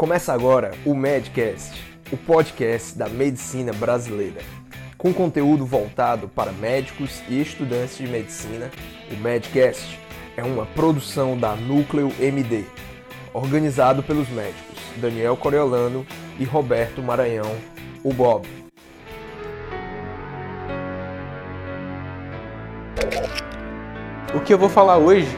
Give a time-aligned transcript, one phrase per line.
[0.00, 1.78] Começa agora o Medcast,
[2.10, 4.40] o podcast da medicina brasileira.
[4.96, 8.70] Com conteúdo voltado para médicos e estudantes de medicina,
[9.12, 10.00] o Medcast
[10.38, 12.64] é uma produção da Núcleo MD,
[13.34, 16.06] organizado pelos médicos Daniel Coriolano
[16.38, 17.54] e Roberto Maranhão,
[18.02, 18.48] o Bob.
[24.34, 25.28] O que eu vou falar hoje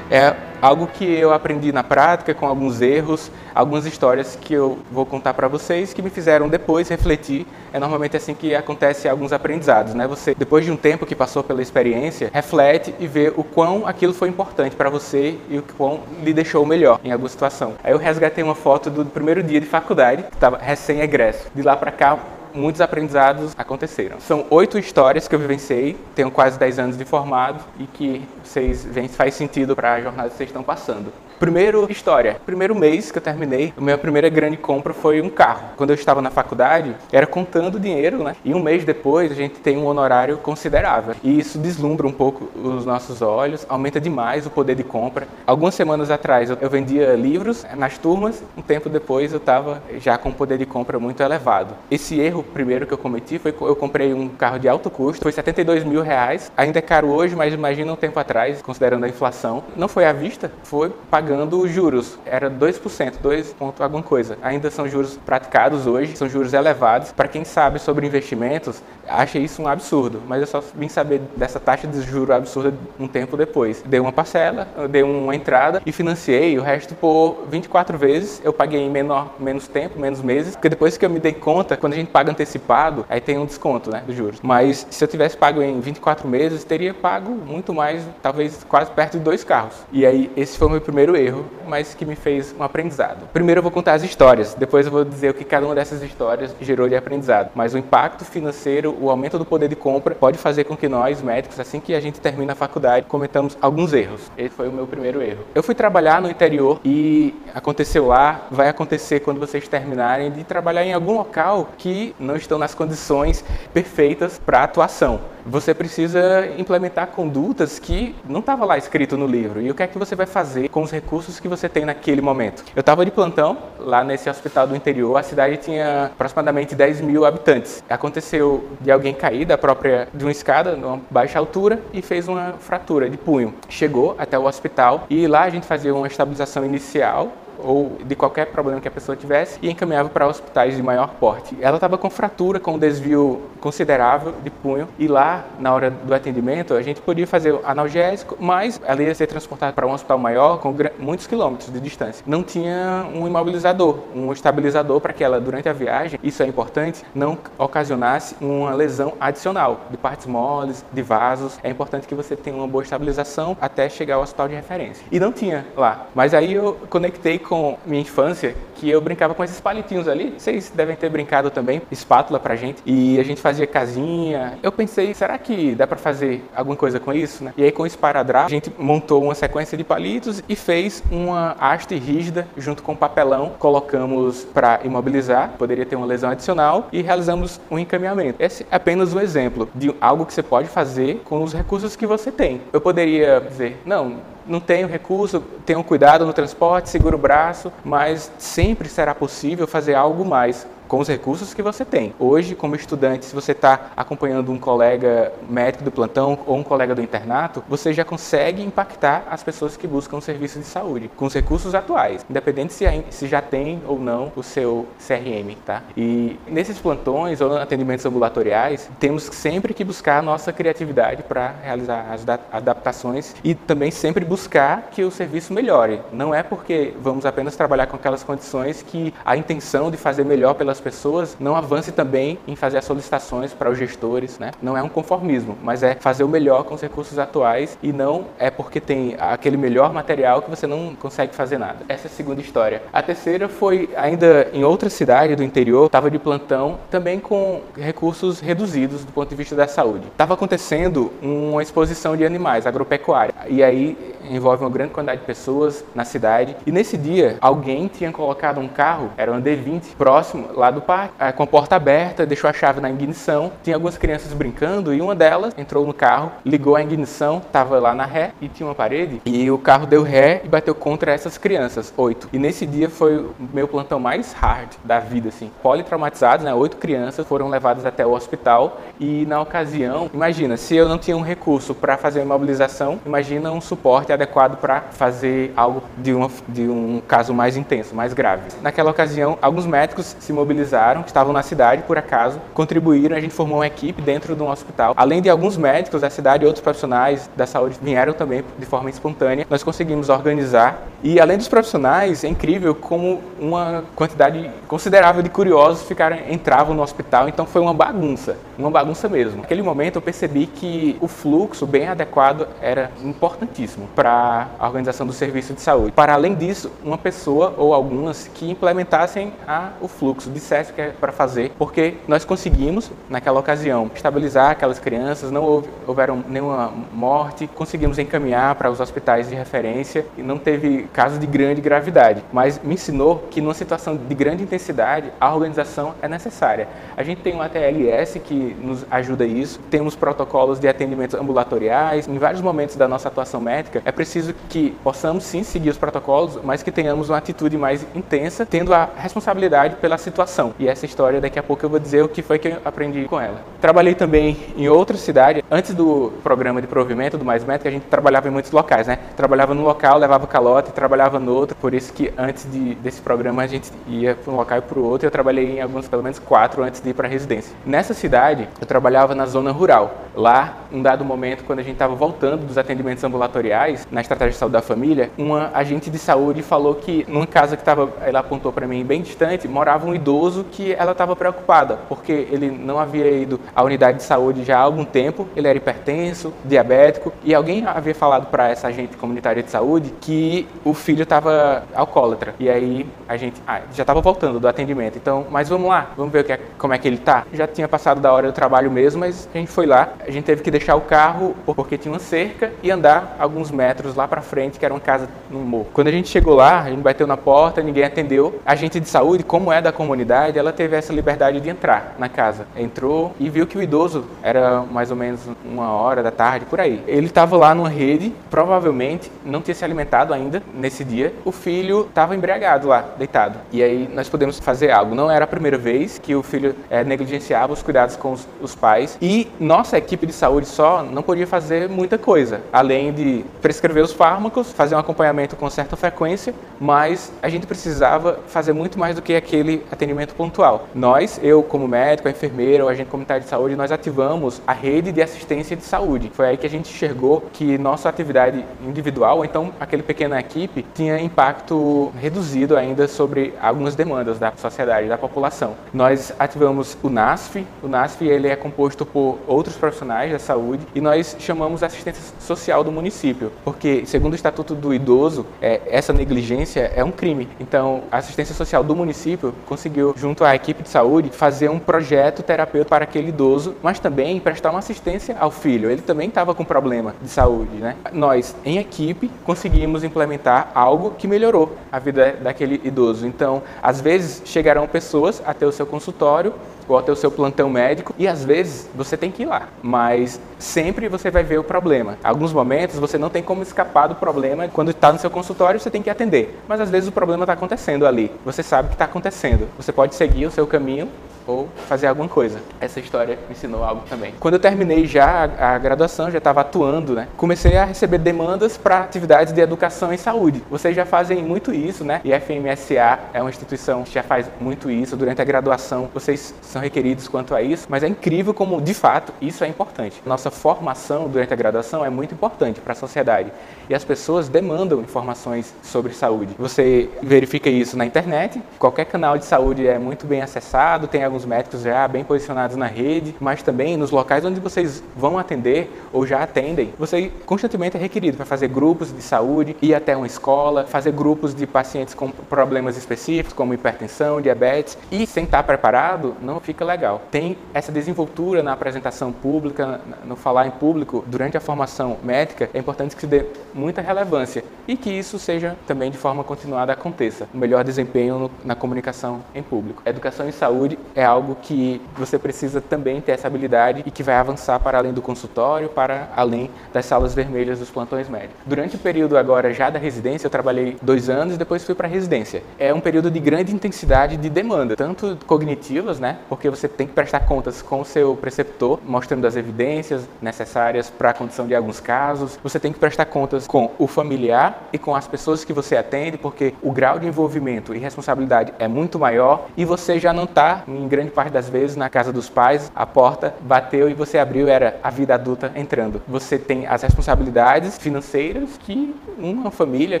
[0.10, 5.04] é algo que eu aprendi na prática com alguns erros, algumas histórias que eu vou
[5.04, 7.44] contar para vocês que me fizeram depois refletir.
[7.72, 10.06] É normalmente assim que acontece alguns aprendizados, né?
[10.06, 14.14] Você depois de um tempo que passou pela experiência, reflete e vê o quão aquilo
[14.14, 17.74] foi importante para você e o quão lhe deixou melhor em alguma situação.
[17.82, 21.48] Aí eu resgatei uma foto do primeiro dia de faculdade, que estava recém-egresso.
[21.52, 22.18] De lá para cá
[22.54, 24.20] muitos aprendizados aconteceram.
[24.20, 28.84] São oito histórias que eu vivenciei, tenho quase dez anos de formado e que vocês
[28.84, 31.12] veem faz sentido para a jornada que vocês estão passando.
[31.42, 32.36] Primeiro, história.
[32.46, 35.70] Primeiro mês que eu terminei, a minha primeira grande compra foi um carro.
[35.76, 38.36] Quando eu estava na faculdade, era contando dinheiro, né?
[38.44, 41.16] E um mês depois, a gente tem um honorário considerável.
[41.20, 45.26] E isso deslumbra um pouco os nossos olhos, aumenta demais o poder de compra.
[45.44, 50.28] Algumas semanas atrás, eu vendia livros nas turmas, um tempo depois eu estava já com
[50.28, 51.74] um poder de compra muito elevado.
[51.90, 55.24] Esse erro primeiro que eu cometi foi que eu comprei um carro de alto custo,
[55.24, 56.52] foi 72 mil reais.
[56.56, 59.64] Ainda é caro hoje, mas imagina um tempo atrás, considerando a inflação.
[59.76, 62.18] Não foi à vista, foi pagando pagando juros.
[62.26, 64.36] Era 2%, 2 ponto alguma coisa.
[64.42, 67.10] Ainda são juros praticados hoje, são juros elevados.
[67.12, 71.60] Para quem sabe sobre investimentos, acha isso um absurdo, mas eu só vim saber dessa
[71.60, 73.82] taxa de juros absurda um tempo depois.
[73.86, 78.40] Dei uma parcela, dei uma entrada e financiei o resto por 24 vezes.
[78.44, 81.76] Eu paguei em menor, menos tempo, menos meses, porque depois que eu me dei conta,
[81.76, 84.40] quando a gente paga antecipado, aí tem um desconto, né, dos juros.
[84.42, 89.18] Mas se eu tivesse pago em 24 meses, teria pago muito mais, talvez quase perto
[89.18, 89.74] de dois carros.
[89.92, 93.28] E aí esse foi o meu primeiro erro, mas que me fez um aprendizado.
[93.32, 96.02] Primeiro eu vou contar as histórias, depois eu vou dizer o que cada uma dessas
[96.02, 97.50] histórias gerou de aprendizado.
[97.54, 101.20] Mas o impacto financeiro, o aumento do poder de compra, pode fazer com que nós,
[101.20, 104.30] médicos, assim que a gente termina a faculdade, cometamos alguns erros.
[104.38, 105.44] Esse foi o meu primeiro erro.
[105.54, 110.84] Eu fui trabalhar no interior e aconteceu lá, vai acontecer quando vocês terminarem, de trabalhar
[110.84, 117.78] em algum local que não estão nas condições perfeitas para atuação você precisa implementar condutas
[117.78, 119.60] que não estava lá escrito no livro.
[119.60, 122.20] E o que é que você vai fazer com os recursos que você tem naquele
[122.20, 122.64] momento?
[122.74, 125.16] Eu estava de plantão lá nesse hospital do interior.
[125.16, 127.82] A cidade tinha aproximadamente 10 mil habitantes.
[127.88, 132.54] Aconteceu de alguém cair da própria de uma escada, numa baixa altura, e fez uma
[132.58, 133.54] fratura de punho.
[133.68, 138.46] Chegou até o hospital e lá a gente fazia uma estabilização inicial ou de qualquer
[138.46, 141.56] problema que a pessoa tivesse e encaminhava para hospitais de maior porte.
[141.60, 146.12] Ela estava com fratura, com um desvio considerável de punho e lá, na hora do
[146.14, 150.58] atendimento, a gente podia fazer analgésico, mas ela ia ser transportada para um hospital maior
[150.58, 152.24] com muitos quilômetros de distância.
[152.26, 157.02] Não tinha um imobilizador, um estabilizador para que ela, durante a viagem, isso é importante,
[157.14, 161.58] não ocasionasse uma lesão adicional de partes moles, de vasos.
[161.62, 165.04] É importante que você tenha uma boa estabilização até chegar ao hospital de referência.
[165.10, 166.06] E não tinha lá.
[166.14, 167.51] Mas aí eu conectei com
[167.86, 170.34] minha infância que eu brincava com esses palitinhos ali.
[170.36, 172.82] Vocês devem ter brincado também, espátula pra gente.
[172.84, 174.58] E a gente fazia casinha.
[174.62, 177.52] Eu pensei, será que dá para fazer alguma coisa com isso, né?
[177.56, 181.56] E aí com o esparadrapo, a gente montou uma sequência de palitos e fez uma
[181.60, 183.52] haste rígida junto com papelão.
[183.58, 188.42] Colocamos para imobilizar, poderia ter uma lesão adicional e realizamos um encaminhamento.
[188.42, 192.06] Esse é apenas um exemplo de algo que você pode fazer com os recursos que
[192.06, 192.60] você tem.
[192.72, 194.16] Eu poderia dizer, não,
[194.46, 199.94] não tenho recurso, tenho cuidado no transporte, seguro o braço, mas sempre será possível fazer
[199.94, 202.12] algo mais com os recursos que você tem.
[202.18, 206.94] Hoje, como estudante, se você está acompanhando um colega médico do plantão ou um colega
[206.94, 211.32] do internato, você já consegue impactar as pessoas que buscam serviço de saúde com os
[211.32, 215.82] recursos atuais, independente se, já tem ou não o seu CRM, tá?
[215.96, 222.06] E nesses plantões ou atendimentos ambulatoriais, temos sempre que buscar a nossa criatividade para realizar
[222.12, 226.02] as adaptações e também sempre buscar que o serviço melhore.
[226.12, 230.52] Não é porque vamos apenas trabalhar com aquelas condições que a intenção de fazer melhor
[230.52, 234.50] pelas pessoas não avance também em fazer as solicitações para os gestores, né?
[234.60, 238.26] Não é um conformismo, mas é fazer o melhor com os recursos atuais e não
[238.38, 241.84] é porque tem aquele melhor material que você não consegue fazer nada.
[241.88, 242.82] Essa é a segunda história.
[242.92, 248.40] A terceira foi ainda em outra cidade do interior, estava de plantão, também com recursos
[248.40, 250.06] reduzidos do ponto de vista da saúde.
[250.08, 253.96] Estava acontecendo uma exposição de animais agropecuária e aí
[254.28, 258.68] envolve uma grande quantidade de pessoas na cidade e nesse dia alguém tinha colocado um
[258.68, 262.80] carro, era um D20 próximo lá do parque, com a porta aberta, deixou a chave
[262.80, 263.52] na ignição.
[263.62, 267.94] Tinha algumas crianças brincando e uma delas entrou no carro, ligou a ignição, estava lá
[267.94, 269.20] na ré e tinha uma parede.
[269.24, 272.28] E o carro deu ré e bateu contra essas crianças, oito.
[272.32, 275.50] E nesse dia foi o meu plantão mais hard da vida, assim.
[275.62, 276.54] Politraumatizados, né?
[276.54, 281.16] Oito crianças foram levadas até o hospital e na ocasião, imagina, se eu não tinha
[281.16, 286.30] um recurso para fazer uma imobilização, imagina um suporte adequado para fazer algo de, uma,
[286.48, 288.42] de um caso mais intenso, mais grave.
[288.62, 293.58] Naquela ocasião, alguns médicos se mobilizaram, estavam na cidade, por acaso, contribuíram, a gente formou
[293.58, 294.94] uma equipe dentro de um hospital.
[294.96, 298.90] Além de alguns médicos da cidade e outros profissionais da saúde vieram também de forma
[298.90, 300.82] espontânea, nós conseguimos organizar.
[301.02, 306.82] E além dos profissionais, é incrível como uma quantidade considerável de curiosos ficaram, entravam no
[306.82, 309.42] hospital, então foi uma bagunça, uma bagunça mesmo.
[309.42, 315.12] Naquele momento eu percebi que o fluxo bem adequado era importantíssimo para a organização do
[315.12, 315.92] serviço de saúde.
[315.92, 320.88] Para além disso, uma pessoa ou algumas que implementassem a, o fluxo, dissessem que é
[320.88, 327.48] para fazer, porque nós conseguimos, naquela ocasião, estabilizar aquelas crianças, não houve, houveram nenhuma morte,
[327.54, 332.24] conseguimos encaminhar para os hospitais de referência e não teve caso de grande gravidade.
[332.32, 336.66] Mas me ensinou que numa situação de grande intensidade, a organização é necessária.
[336.96, 342.18] A gente tem um ATLS que nos ajuda isso, temos protocolos de atendimentos ambulatoriais, em
[342.18, 346.62] vários momentos da nossa atuação médica, é preciso que possamos sim seguir os protocolos, mas
[346.62, 350.54] que tenhamos uma atitude mais intensa, tendo a responsabilidade pela situação.
[350.58, 353.04] E essa história, daqui a pouco eu vou dizer o que foi que eu aprendi
[353.04, 353.40] com ela.
[353.60, 357.86] Trabalhei também em outra cidade, antes do programa de provimento do Mais Médico, a gente
[357.86, 358.98] trabalhava em muitos locais, né?
[359.16, 363.42] Trabalhava num local, levava calote, trabalhava no outro, por isso que antes de, desse programa
[363.42, 366.02] a gente ia para um local e para o outro, eu trabalhei em alguns, pelo
[366.02, 367.54] menos quatro, antes de ir para a residência.
[367.64, 369.94] Nessa cidade, eu trabalhava na zona rural.
[370.14, 374.36] Lá, um dado momento, quando a gente estava voltando dos atendimentos ambulatoriais, na estratégia de
[374.36, 378.52] saúde da família, uma agente de saúde falou que numa casa que estava, ela apontou
[378.52, 383.10] para mim bem distante, morava um idoso que ela estava preocupada, porque ele não havia
[383.10, 387.64] ido à unidade de saúde já há algum tempo, ele era hipertenso, diabético, e alguém
[387.66, 392.34] havia falado para essa agente comunitária de saúde que o filho estava alcoólatra.
[392.38, 396.12] E aí a gente ah, já estava voltando do atendimento, então, mas vamos lá, vamos
[396.12, 397.24] ver é, como é que ele tá.
[397.32, 400.24] Já tinha passado da hora do trabalho mesmo, mas a gente foi lá, a gente
[400.24, 404.20] teve que deixar o carro porque tinha uma cerca e andar alguns metros lá para
[404.20, 405.68] frente, que era uma casa no morro.
[405.72, 408.40] Quando a gente chegou lá, a gente bateu na porta, ninguém atendeu.
[408.44, 412.08] A gente de saúde, como é da comunidade, ela teve essa liberdade de entrar na
[412.08, 412.46] casa.
[412.56, 416.60] Entrou e viu que o idoso era mais ou menos uma hora da tarde, por
[416.60, 416.82] aí.
[416.86, 421.12] Ele estava lá numa rede, provavelmente não tinha se alimentado ainda nesse dia.
[421.24, 423.38] O filho estava embriagado lá, deitado.
[423.52, 424.94] E aí nós podemos fazer algo.
[424.94, 428.54] Não era a primeira vez que o filho é, negligenciava os cuidados com os, os
[428.54, 428.98] pais.
[429.00, 433.92] E nossa equipe de saúde só não podia fazer muita coisa, além de prescrever os
[433.92, 439.02] fármacos, fazer um acompanhamento com certa frequência, mas a gente precisava fazer muito mais do
[439.02, 440.68] que aquele atendimento pontual.
[440.74, 444.90] Nós, eu como médico, a enfermeira, o agente comunitário de saúde, nós ativamos a rede
[444.90, 446.10] de assistência de saúde.
[446.14, 450.64] Foi aí que a gente enxergou que nossa atividade individual, ou então aquele pequena equipe,
[450.74, 455.54] tinha impacto reduzido ainda sobre algumas demandas da sociedade, da população.
[455.72, 460.80] Nós ativamos o NASF, o NASF ele é composto por outros profissionais da saúde e
[460.80, 466.72] nós chamamos assistência social do município, porque segundo o Estatuto do Idoso, é, essa negligência
[466.74, 467.28] é um crime.
[467.40, 472.22] Então, a assistência social do município conseguiu, junto à equipe de saúde, fazer um projeto
[472.22, 475.70] terapêutico para aquele idoso, mas também prestar uma assistência ao filho.
[475.70, 477.76] Ele também estava com problema de saúde, né?
[477.92, 483.06] Nós, em equipe, conseguimos implementar algo que melhorou a vida daquele idoso.
[483.06, 486.34] Então, às vezes chegarão pessoas até o seu consultório
[486.68, 490.20] ou até o seu plantão médico e às vezes você tem que ir lá, mas
[490.38, 491.96] sempre você vai ver o problema.
[492.02, 494.48] Alguns momentos você não tem como escapar do problema.
[494.48, 497.32] Quando está no seu consultório, você tem que atender, mas às vezes o problema está
[497.32, 498.10] acontecendo ali.
[498.24, 499.48] Você sabe que está acontecendo.
[499.56, 500.88] Você pode seguir o seu caminho
[501.26, 502.40] ou fazer alguma coisa.
[502.60, 504.14] Essa história me ensinou algo também.
[504.18, 507.08] Quando eu terminei já a, graduação, já estava atuando, né?
[507.16, 510.42] Comecei a receber demandas para atividades de educação em saúde.
[510.50, 512.00] Vocês já fazem muito isso, né?
[512.04, 514.96] E a FMSA é uma instituição que já faz muito isso.
[514.96, 519.12] Durante a graduação, vocês são requeridos quanto a isso, mas é incrível como, de fato,
[519.20, 520.02] isso é importante.
[520.04, 523.32] Nossa formação durante a graduação é muito importante para a sociedade.
[523.72, 526.34] E as pessoas demandam informações sobre saúde.
[526.38, 531.24] Você verifica isso na internet, qualquer canal de saúde é muito bem acessado, tem alguns
[531.24, 536.06] médicos já bem posicionados na rede, mas também nos locais onde vocês vão atender ou
[536.06, 540.66] já atendem, você constantemente é requerido para fazer grupos de saúde, ir até uma escola,
[540.66, 546.40] fazer grupos de pacientes com problemas específicos, como hipertensão, diabetes, e sem estar preparado, não
[546.40, 547.00] fica legal.
[547.10, 552.58] Tem essa desenvoltura na apresentação pública, no falar em público, durante a formação médica, é
[552.58, 553.24] importante que se dê
[553.62, 557.28] muita relevância e que isso seja também de forma continuada aconteça.
[557.32, 559.82] O melhor desempenho no, na comunicação em público.
[559.86, 564.16] Educação em saúde é algo que você precisa também ter essa habilidade e que vai
[564.16, 568.36] avançar para além do consultório, para além das salas vermelhas dos plantões médicos.
[568.44, 571.86] Durante o período agora já da residência, eu trabalhei dois anos e depois fui para
[571.86, 572.42] a residência.
[572.58, 576.92] É um período de grande intensidade de demanda, tanto cognitivas, né, porque você tem que
[576.92, 581.80] prestar contas com o seu preceptor, mostrando as evidências necessárias para a condição de alguns
[581.80, 582.38] casos.
[582.42, 586.18] Você tem que prestar contas com o familiar e com as pessoas que você atende,
[586.18, 590.64] porque o grau de envolvimento e responsabilidade é muito maior e você já não está,
[590.66, 594.48] em grande parte das vezes, na casa dos pais, a porta bateu e você abriu,
[594.48, 596.02] era a vida adulta entrando.
[596.08, 600.00] Você tem as responsabilidades financeiras que uma família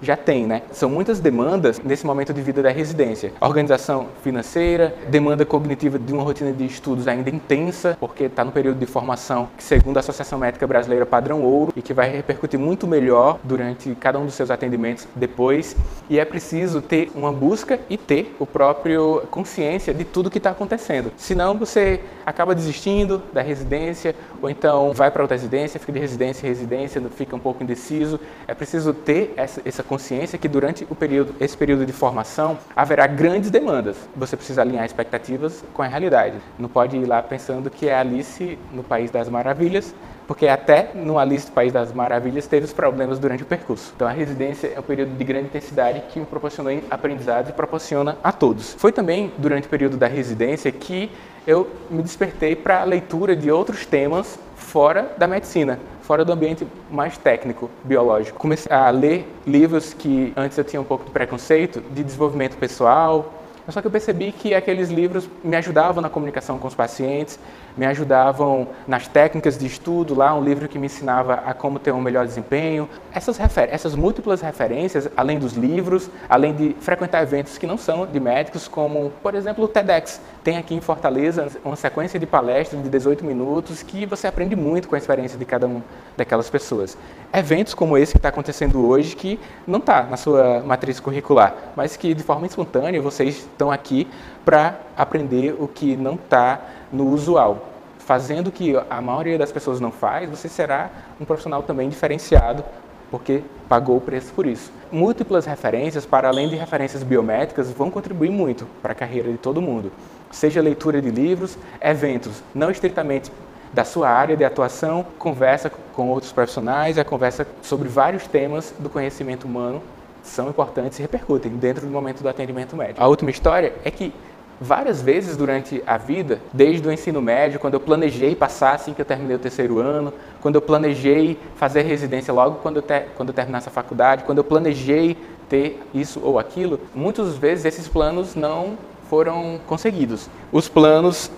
[0.00, 0.62] já tem, né?
[0.70, 3.32] São muitas demandas nesse momento de vida da residência.
[3.40, 8.78] Organização financeira, demanda cognitiva de uma rotina de estudos ainda intensa, porque está no período
[8.78, 12.86] de formação que, segundo a Associação Médica Brasileira Padrão Ouro, e que vai repercutir muito
[12.86, 15.74] melhor durante cada um dos seus atendimentos depois.
[16.08, 20.50] E é preciso ter uma busca e ter o próprio consciência de tudo que está
[20.50, 21.12] acontecendo.
[21.16, 26.46] Senão você acaba desistindo da residência ou então vai para outra residência, fica de residência
[26.46, 28.20] em residência, fica um pouco indeciso.
[28.46, 33.06] É preciso ter essa, essa consciência que durante o período, esse período de formação haverá
[33.06, 33.96] grandes demandas.
[34.16, 36.36] Você precisa alinhar expectativas com a realidade.
[36.58, 39.94] Não pode ir lá pensando que é Alice no País das Maravilhas,
[40.28, 43.94] porque até no Alice do País das Maravilhas teve os problemas durante o percurso.
[43.96, 48.18] Então a residência é um período de grande intensidade que me proporcionou aprendizado e proporciona
[48.22, 48.74] a todos.
[48.74, 51.10] Foi também durante o período da residência que
[51.46, 56.66] eu me despertei para a leitura de outros temas fora da medicina, fora do ambiente
[56.90, 58.38] mais técnico, biológico.
[58.38, 63.32] Comecei a ler livros que antes eu tinha um pouco de preconceito, de desenvolvimento pessoal,
[63.68, 67.38] só que eu percebi que aqueles livros me ajudavam na comunicação com os pacientes,
[67.76, 71.92] me ajudavam nas técnicas de estudo, lá um livro que me ensinava a como ter
[71.92, 72.88] um melhor desempenho.
[73.12, 78.20] Essas, essas múltiplas referências, além dos livros, além de frequentar eventos que não são de
[78.20, 80.20] médicos, como, por exemplo, o TEDx.
[80.42, 84.88] Tem aqui em Fortaleza uma sequência de palestras de 18 minutos que você aprende muito
[84.88, 85.82] com a experiência de cada um
[86.16, 86.96] daquelas pessoas.
[87.32, 91.96] Eventos como esse que está acontecendo hoje, que não está na sua matriz curricular, mas
[91.96, 94.08] que de forma espontânea vocês estão aqui
[94.44, 96.60] para aprender o que não está
[96.92, 97.66] no usual.
[97.98, 100.90] Fazendo o que a maioria das pessoas não faz, você será
[101.20, 102.64] um profissional também diferenciado,
[103.10, 104.72] porque pagou o preço por isso.
[104.90, 109.60] Múltiplas referências, para além de referências biométricas, vão contribuir muito para a carreira de todo
[109.60, 109.92] mundo.
[110.30, 113.30] Seja leitura de livros, eventos não estritamente
[113.72, 118.88] da sua área de atuação, conversa com outros profissionais, a conversa sobre vários temas do
[118.88, 119.82] conhecimento humano
[120.22, 123.02] são importantes e repercutem dentro do momento do atendimento médico.
[123.02, 124.12] A última história é que
[124.60, 129.00] várias vezes durante a vida, desde o ensino médio, quando eu planejei passar assim que
[129.00, 133.28] eu terminei o terceiro ano, quando eu planejei fazer residência logo quando eu, ter, quando
[133.28, 135.16] eu terminasse a faculdade, quando eu planejei
[135.48, 138.76] ter isso ou aquilo, muitas vezes esses planos não
[139.08, 140.28] foram conseguidos.
[140.52, 141.30] Os planos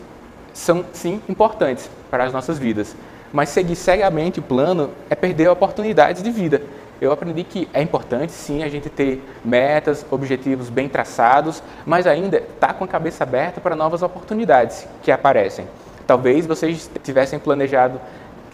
[0.53, 2.97] são sim importantes para as nossas vidas,
[3.33, 6.63] mas seguir cegamente o plano é perder oportunidades de vida
[7.01, 12.39] eu aprendi que é importante sim a gente ter metas, objetivos bem traçados, mas ainda
[12.39, 15.67] estar tá com a cabeça aberta para novas oportunidades que aparecem.
[16.07, 18.01] Talvez vocês tivessem planejado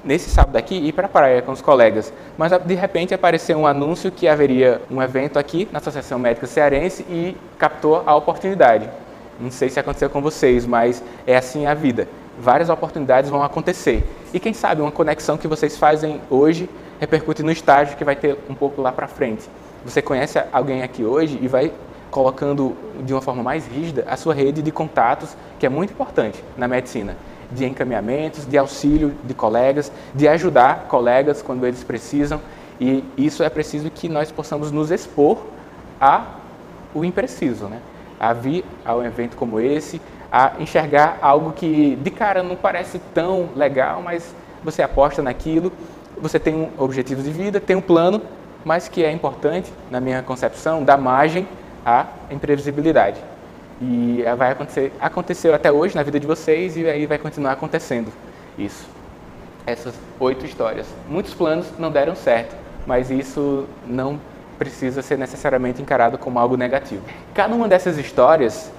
[0.04, 3.66] nesse sábado aqui ir para a praia com os colegas, mas de repente apareceu um
[3.66, 8.88] anúncio que haveria um evento aqui na Associação Médica Cearense e captou a oportunidade.
[9.40, 12.08] Não sei se aconteceu com vocês, mas é assim a vida.
[12.38, 14.04] Várias oportunidades vão acontecer.
[14.32, 16.68] E quem sabe uma conexão que vocês fazem hoje
[17.00, 19.48] repercute no estágio que vai ter um pouco lá para frente.
[19.84, 21.72] Você conhece alguém aqui hoje e vai
[22.10, 26.42] colocando de uma forma mais rígida a sua rede de contatos, que é muito importante
[26.56, 27.16] na medicina,
[27.50, 32.40] de encaminhamentos, de auxílio de colegas, de ajudar colegas quando eles precisam.
[32.80, 35.38] E isso é preciso que nós possamos nos expor
[36.00, 36.24] a
[36.94, 37.80] o impreciso, né?
[38.18, 40.00] A vir a um evento como esse,
[40.32, 44.34] a enxergar algo que de cara não parece tão legal, mas
[44.64, 45.70] você aposta naquilo
[46.20, 48.22] você tem um objetivo de vida, tem um plano,
[48.64, 51.46] mas que é importante, na minha concepção, dar margem
[51.84, 53.20] à imprevisibilidade.
[53.80, 58.10] E vai acontecer, aconteceu até hoje na vida de vocês e aí vai continuar acontecendo
[58.58, 58.86] isso.
[59.66, 60.86] Essas oito histórias.
[61.08, 62.56] Muitos planos não deram certo,
[62.86, 64.18] mas isso não
[64.58, 67.02] precisa ser necessariamente encarado como algo negativo.
[67.34, 68.72] Cada uma dessas histórias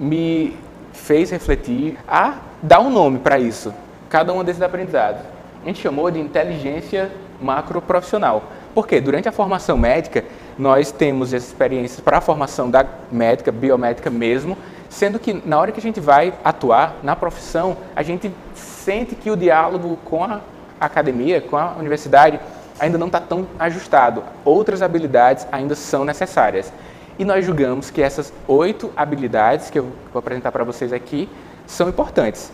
[0.00, 0.56] me
[0.92, 3.72] fez refletir a dar um nome para isso,
[4.08, 5.20] cada um desses aprendizados.
[5.64, 8.42] A gente chamou de inteligência macroprofissional.
[8.74, 10.22] Porque durante a formação médica,
[10.58, 14.58] nós temos experiências para a formação da médica, biomédica mesmo,
[14.90, 19.30] sendo que na hora que a gente vai atuar na profissão, a gente sente que
[19.30, 20.40] o diálogo com a
[20.78, 22.38] academia, com a universidade,
[22.78, 24.22] ainda não está tão ajustado.
[24.44, 26.70] Outras habilidades ainda são necessárias.
[27.18, 31.26] E nós julgamos que essas oito habilidades que eu vou apresentar para vocês aqui
[31.66, 32.52] são importantes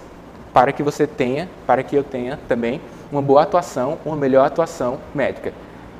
[0.52, 4.98] para que você tenha, para que eu tenha também uma boa atuação, uma melhor atuação
[5.14, 5.52] médica.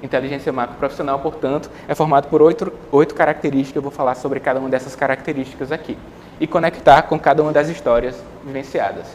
[0.03, 3.77] Inteligência macroprofissional, portanto, é formado por oito, oito características.
[3.77, 5.99] Eu vou falar sobre cada uma dessas características aqui
[6.41, 9.07] e conectar com cada uma das histórias vivenciadas.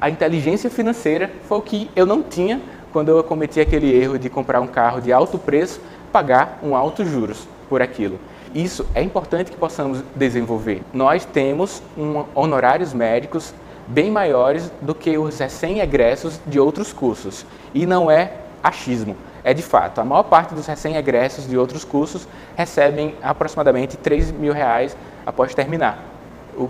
[0.00, 2.60] A inteligência financeira foi o que eu não tinha
[2.92, 5.80] quando eu cometi aquele erro de comprar um carro de alto preço,
[6.12, 8.18] pagar um alto juros por aquilo.
[8.54, 10.82] Isso é importante que possamos desenvolver.
[10.92, 13.54] Nós temos um, honorários médicos
[13.90, 17.44] bem maiores do que os recém-egressos de outros cursos.
[17.74, 20.00] E não é achismo, é de fato.
[20.00, 26.06] A maior parte dos recém-egressos de outros cursos recebem aproximadamente 3 mil reais após terminar.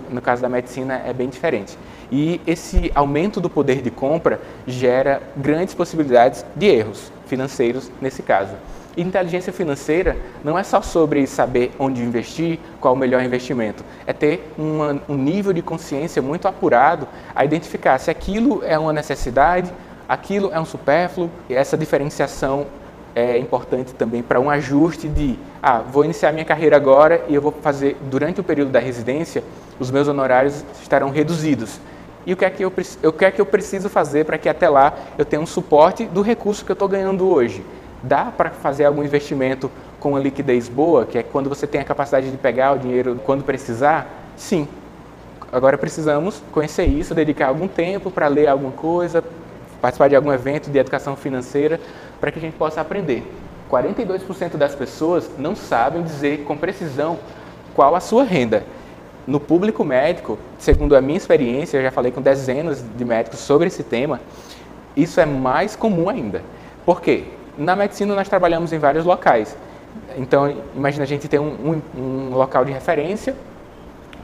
[0.09, 1.77] no caso da medicina é bem diferente.
[2.11, 8.53] E esse aumento do poder de compra gera grandes possibilidades de erros financeiros nesse caso.
[8.97, 13.85] Inteligência financeira não é só sobre saber onde investir, qual o melhor investimento.
[14.05, 18.91] É ter uma, um nível de consciência muito apurado a identificar se aquilo é uma
[18.91, 19.71] necessidade,
[20.09, 21.29] aquilo é um supérfluo.
[21.49, 22.65] E essa diferenciação
[23.15, 27.41] é importante também para um ajuste de, ah, vou iniciar minha carreira agora e eu
[27.41, 29.41] vou fazer, durante o período da residência,
[29.79, 31.79] os meus honorários estarão reduzidos.
[32.25, 32.71] E o que é que eu,
[33.03, 36.05] o que é que eu preciso fazer para que até lá eu tenha um suporte
[36.05, 37.63] do recurso que eu estou ganhando hoje?
[38.03, 42.31] Dá para fazer algum investimento com liquidez boa, que é quando você tem a capacidade
[42.31, 44.07] de pegar o dinheiro quando precisar?
[44.35, 44.67] Sim.
[45.51, 49.23] Agora precisamos conhecer isso, dedicar algum tempo para ler alguma coisa,
[49.81, 51.79] participar de algum evento de educação financeira,
[52.19, 53.23] para que a gente possa aprender.
[53.69, 57.19] 42% das pessoas não sabem dizer com precisão
[57.73, 58.63] qual a sua renda.
[59.27, 63.67] No público médico, segundo a minha experiência, eu já falei com dezenas de médicos sobre
[63.67, 64.19] esse tema,
[64.95, 66.41] isso é mais comum ainda.
[66.85, 67.25] Por quê?
[67.57, 69.55] Na medicina, nós trabalhamos em vários locais.
[70.17, 73.35] Então, imagina a gente ter um, um, um local de referência,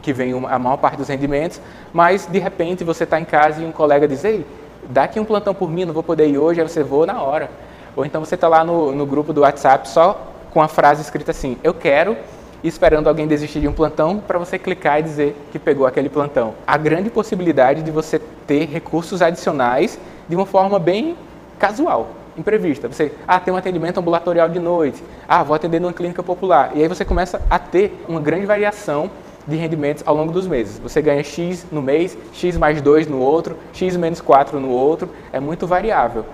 [0.01, 1.59] que vem a maior parte dos rendimentos,
[1.91, 4.45] mas de repente você está em casa e um colega diz: Ei,
[4.89, 7.21] dá aqui um plantão por mim, não vou poder ir hoje, aí você voa na
[7.21, 7.49] hora.
[7.95, 11.31] Ou então você está lá no, no grupo do WhatsApp só com a frase escrita
[11.31, 12.15] assim: Eu quero,
[12.63, 16.53] esperando alguém desistir de um plantão para você clicar e dizer que pegou aquele plantão.
[16.65, 21.17] A grande possibilidade de você ter recursos adicionais de uma forma bem
[21.59, 22.07] casual
[22.37, 22.87] imprevista.
[22.87, 25.03] Você, ah, tem um atendimento ambulatorial de noite.
[25.27, 26.71] Ah, vou atender numa clínica popular.
[26.75, 29.09] E aí você começa a ter uma grande variação
[29.47, 30.77] de rendimentos ao longo dos meses.
[30.79, 35.09] Você ganha X no mês, X mais 2 no outro, X menos 4 no outro.
[35.31, 36.25] É muito variável.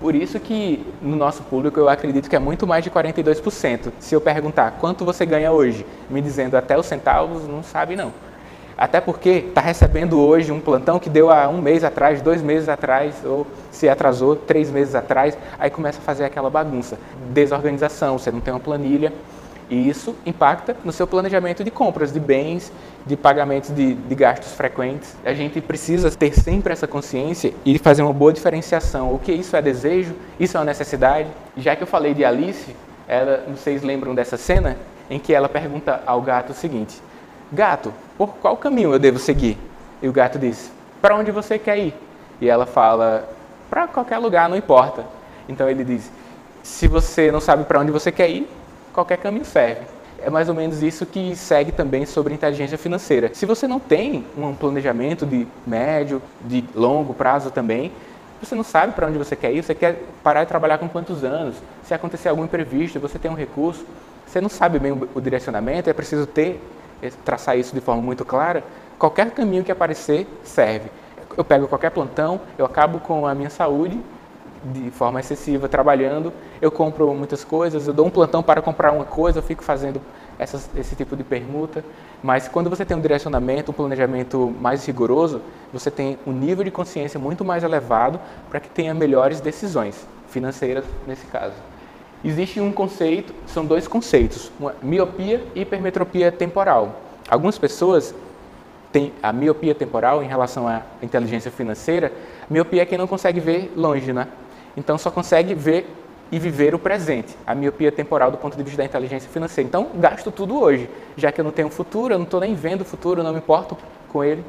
[0.00, 3.92] Por isso que no nosso público eu acredito que é muito mais de 42%.
[3.98, 8.12] Se eu perguntar quanto você ganha hoje, me dizendo até os centavos, não sabe não.
[8.76, 12.68] Até porque está recebendo hoje um plantão que deu há um mês atrás, dois meses
[12.68, 16.98] atrás, ou se atrasou três meses atrás, aí começa a fazer aquela bagunça.
[17.30, 19.12] Desorganização, você não tem uma planilha.
[19.68, 22.70] E isso impacta no seu planejamento de compras de bens,
[23.04, 25.16] de pagamentos de, de, gastos frequentes.
[25.24, 29.12] A gente precisa ter sempre essa consciência e fazer uma boa diferenciação.
[29.12, 30.14] O que isso é desejo?
[30.38, 31.28] Isso é uma necessidade?
[31.56, 32.76] Já que eu falei de Alice,
[33.08, 34.76] ela, vocês lembram dessa cena
[35.10, 37.00] em que ela pergunta ao gato o seguinte:
[37.52, 39.58] Gato, por qual caminho eu devo seguir?
[40.02, 41.94] E o gato diz: Para onde você quer ir?
[42.40, 43.28] E ela fala:
[43.68, 45.04] Para qualquer lugar, não importa.
[45.48, 46.10] Então ele diz:
[46.62, 48.48] Se você não sabe para onde você quer ir,
[48.92, 49.82] qualquer caminho serve.
[50.22, 53.30] É mais ou menos isso que segue também sobre inteligência financeira.
[53.34, 57.92] Se você não tem um planejamento de médio, de longo prazo também,
[58.42, 61.22] você não sabe para onde você quer ir, você quer parar de trabalhar com quantos
[61.22, 63.84] anos, se acontecer algum imprevisto, você tem um recurso,
[64.26, 66.60] você não sabe bem o direcionamento, é preciso ter
[67.24, 68.64] traçar isso de forma muito clara,
[68.98, 70.90] qualquer caminho que aparecer serve.
[71.36, 74.00] Eu pego qualquer plantão, eu acabo com a minha saúde
[74.64, 79.04] de forma excessiva trabalhando, eu compro muitas coisas, eu dou um plantão para comprar uma
[79.04, 80.00] coisa, eu fico fazendo
[80.38, 81.84] essas, esse tipo de permuta.
[82.22, 85.40] Mas quando você tem um direcionamento, um planejamento mais rigoroso,
[85.72, 88.18] você tem um nível de consciência muito mais elevado
[88.50, 91.54] para que tenha melhores decisões financeiras nesse caso.
[92.26, 94.50] Existe um conceito, são dois conceitos,
[94.82, 97.00] miopia e hipermetropia temporal.
[97.28, 98.12] Algumas pessoas
[98.90, 102.10] têm a miopia temporal em relação à inteligência financeira.
[102.50, 104.26] Miopia é quem não consegue ver longe, né?
[104.76, 105.88] Então só consegue ver
[106.32, 107.36] e viver o presente.
[107.46, 109.68] A miopia temporal do ponto de vista da inteligência financeira.
[109.68, 112.80] Então gasto tudo hoje, já que eu não tenho futuro, eu não estou nem vendo
[112.80, 114.44] o futuro, não me importo com ele.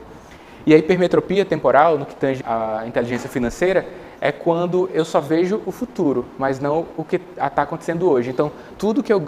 [0.65, 3.85] E a hipermetropia temporal, no que tange a inteligência financeira,
[4.19, 8.29] é quando eu só vejo o futuro, mas não o que está acontecendo hoje.
[8.29, 9.21] Então, tudo que eu,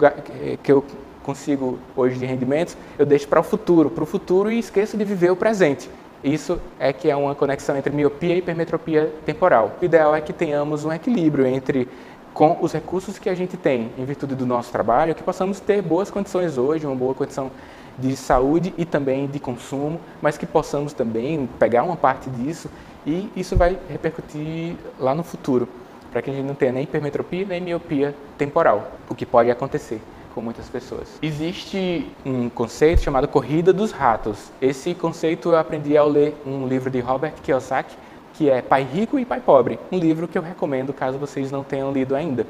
[0.62, 0.84] que eu
[1.22, 5.04] consigo hoje de rendimentos, eu deixo para o futuro, para o futuro e esqueço de
[5.04, 5.88] viver o presente.
[6.22, 9.76] Isso é que é uma conexão entre miopia e hipermetropia temporal.
[9.80, 11.88] O ideal é que tenhamos um equilíbrio entre
[12.34, 15.82] com os recursos que a gente tem em virtude do nosso trabalho, que possamos ter
[15.82, 17.50] boas condições hoje, uma boa condição
[17.98, 22.70] de saúde e também de consumo, mas que possamos também pegar uma parte disso
[23.06, 25.68] e isso vai repercutir lá no futuro,
[26.10, 30.00] para que a gente não tenha nem hipermetropia nem miopia temporal, o que pode acontecer
[30.34, 31.18] com muitas pessoas.
[31.22, 34.50] Existe um conceito chamado corrida dos ratos.
[34.60, 37.96] Esse conceito eu aprendi ao ler um livro de Robert Kiyosaki,
[38.34, 41.62] que é Pai Rico e Pai Pobre, um livro que eu recomendo caso vocês não
[41.62, 42.46] tenham lido ainda.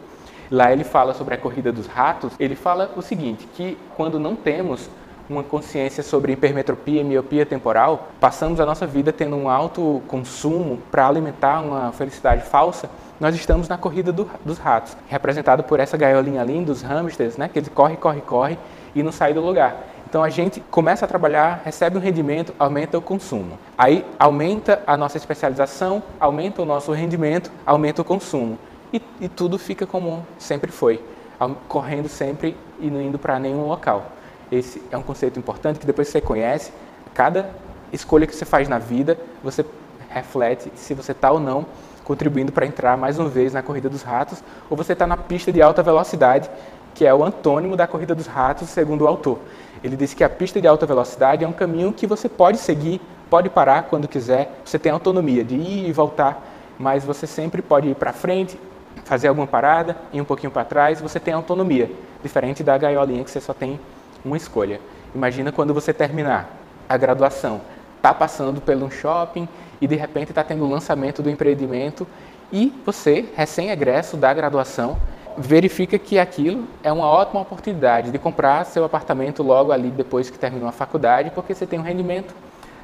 [0.50, 2.32] Lá ele fala sobre a corrida dos ratos.
[2.38, 4.90] Ele fala o seguinte, que quando não temos
[5.30, 10.78] uma consciência sobre hipermetropia e miopia temporal, passamos a nossa vida tendo um alto consumo
[10.90, 12.90] para alimentar uma felicidade falsa,
[13.20, 17.48] nós estamos na corrida do, dos ratos, representado por essa gaiolinha ali dos hamsters, né,
[17.48, 18.58] que ele corre, corre, corre
[18.94, 19.86] e não sai do lugar.
[20.08, 23.56] Então a gente começa a trabalhar, recebe um rendimento, aumenta o consumo.
[23.78, 28.58] Aí aumenta a nossa especialização, aumenta o nosso rendimento, aumenta o consumo.
[28.92, 31.00] E, e tudo fica como sempre foi,
[31.68, 34.10] correndo sempre e não indo para nenhum local.
[34.50, 36.72] Esse é um conceito importante que depois você conhece,
[37.14, 37.50] cada
[37.92, 39.64] escolha que você faz na vida, você
[40.08, 41.66] reflete se você está ou não
[42.04, 45.52] contribuindo para entrar mais uma vez na corrida dos ratos, ou você está na pista
[45.52, 46.50] de alta velocidade,
[46.92, 49.38] que é o antônimo da corrida dos ratos, segundo o autor.
[49.84, 53.00] Ele disse que a pista de alta velocidade é um caminho que você pode seguir,
[53.28, 56.44] pode parar quando quiser, você tem autonomia de ir e voltar,
[56.76, 58.58] mas você sempre pode ir para frente,
[59.04, 61.90] fazer alguma parada, ir um pouquinho para trás, você tem autonomia,
[62.24, 63.78] diferente da gaiolinha que você só tem
[64.24, 64.80] uma escolha.
[65.14, 66.56] Imagina quando você terminar
[66.88, 67.60] a graduação,
[67.96, 69.48] está passando pelo um shopping
[69.80, 72.06] e de repente está tendo o lançamento do empreendimento
[72.52, 74.96] e você, recém-egresso da graduação,
[75.36, 80.38] verifica que aquilo é uma ótima oportunidade de comprar seu apartamento logo ali depois que
[80.38, 82.34] terminou a faculdade, porque você tem um rendimento.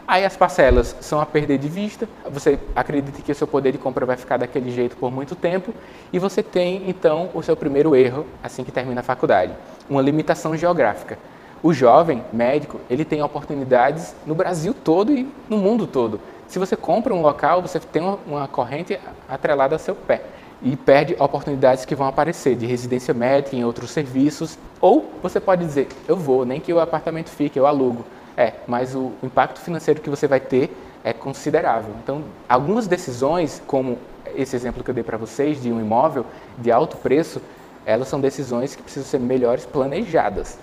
[0.09, 3.79] Aí as parcelas são a perder de vista, você acredita que o seu poder de
[3.79, 5.75] compra vai ficar daquele jeito por muito tempo,
[6.13, 9.53] e você tem então o seu primeiro erro assim que termina a faculdade,
[9.91, 11.19] uma limitação geográfica.
[11.61, 16.21] O jovem médico, ele tem oportunidades no Brasil todo e no mundo todo.
[16.47, 20.23] Se você compra um local, você tem uma corrente atrelada ao seu pé
[20.63, 24.57] e perde oportunidades que vão aparecer de residência médica em outros serviços.
[24.81, 28.05] Ou você pode dizer, eu vou, nem que o apartamento fique, eu alugo.
[28.37, 31.95] É, mas o impacto financeiro que você vai ter é considerável.
[32.03, 33.99] Então, algumas decisões, como
[34.35, 36.27] esse exemplo que eu dei para vocês de um imóvel
[36.59, 37.41] de alto preço,
[37.87, 40.59] elas são decisões que precisam ser melhores planejadas.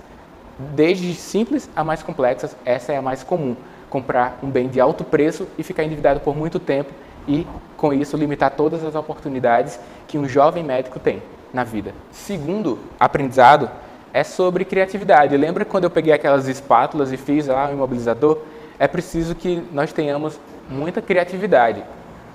[0.75, 3.55] Desde simples a mais complexas, essa é a mais comum.
[3.89, 6.91] Comprar um bem de alto preço e ficar endividado por muito tempo
[7.27, 11.93] e, com isso, limitar todas as oportunidades que um jovem médico tem na vida.
[12.12, 13.69] Segundo aprendizado
[14.13, 15.36] é sobre criatividade.
[15.36, 18.39] Lembra quando eu peguei aquelas espátulas e fiz lá um imobilizador?
[18.78, 21.84] É preciso que nós tenhamos muita criatividade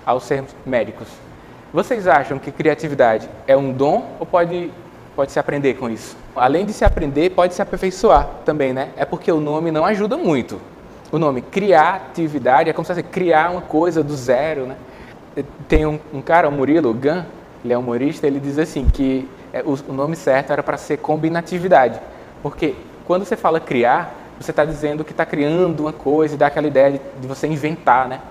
[0.05, 1.07] ao sermos médicos.
[1.73, 4.71] Vocês acham que criatividade é um dom ou pode
[5.15, 6.15] pode se aprender com isso.
[6.33, 8.91] Além de se aprender, pode se aperfeiçoar também, né?
[8.95, 10.61] É porque o nome não ajuda muito.
[11.11, 14.77] O nome criatividade é como se fosse criar uma coisa do zero, né?
[15.67, 17.23] Tem um, um cara, o Murilo Gun,
[17.65, 19.27] ele é humorista, ele diz assim que
[19.65, 21.99] o, o nome certo era para ser combinatividade,
[22.41, 26.47] porque quando você fala criar, você está dizendo que está criando uma coisa e dá
[26.47, 28.21] aquela ideia de, de você inventar, né?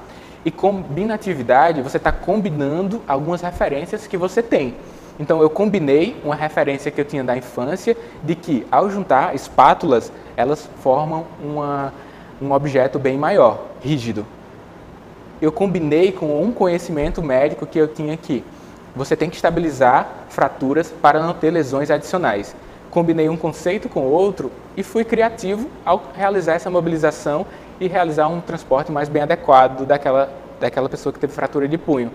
[0.45, 4.75] E combinatividade, você está combinando algumas referências que você tem.
[5.19, 10.12] Então eu combinei uma referência que eu tinha da infância de que ao juntar espátulas,
[10.37, 11.93] elas formam uma,
[12.41, 14.25] um objeto bem maior, rígido.
[15.43, 18.45] Eu combinei com um conhecimento médico que eu tinha aqui.
[18.99, 22.53] Você tem que estabilizar fraturas para não ter lesões adicionais.
[22.91, 27.47] Combinei um conceito com outro e fui criativo ao realizar essa mobilização
[27.79, 32.11] e realizar um transporte mais bem adequado daquela, daquela pessoa que teve fratura de punho.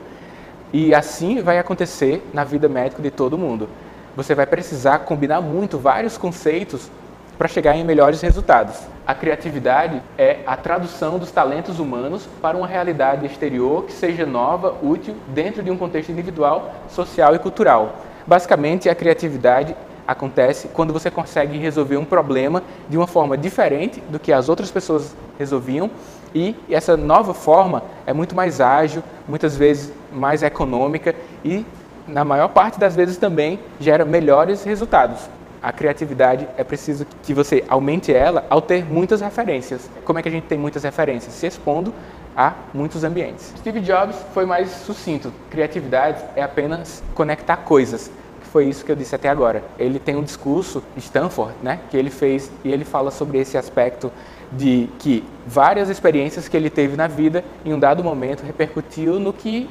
[0.74, 3.70] E assim vai acontecer na vida médica de todo mundo.
[4.14, 6.92] Você vai precisar combinar muito vários conceitos
[7.38, 8.80] para chegar em melhores resultados.
[9.06, 14.76] A criatividade é a tradução dos talentos humanos para uma realidade exterior que seja nova,
[14.82, 17.96] útil, dentro de um contexto individual, social e cultural.
[18.26, 19.76] Basicamente, a criatividade
[20.08, 24.70] acontece quando você consegue resolver um problema de uma forma diferente do que as outras
[24.70, 25.90] pessoas resolviam
[26.36, 31.66] e essa nova forma é muito mais ágil, muitas vezes mais econômica e,
[32.08, 35.30] na maior parte das vezes, também gera melhores resultados.
[35.64, 39.90] A criatividade é preciso que você aumente ela ao ter muitas referências.
[40.04, 41.34] Como é que a gente tem muitas referências?
[41.34, 41.94] Se expondo
[42.36, 43.54] a muitos ambientes.
[43.60, 45.32] Steve Jobs foi mais sucinto.
[45.50, 48.12] Criatividade é apenas conectar coisas.
[48.52, 49.64] Foi isso que eu disse até agora.
[49.80, 54.12] Ele tem um discurso Stanford, né, que ele fez e ele fala sobre esse aspecto
[54.52, 59.32] de que várias experiências que ele teve na vida em um dado momento repercutiu no
[59.32, 59.70] que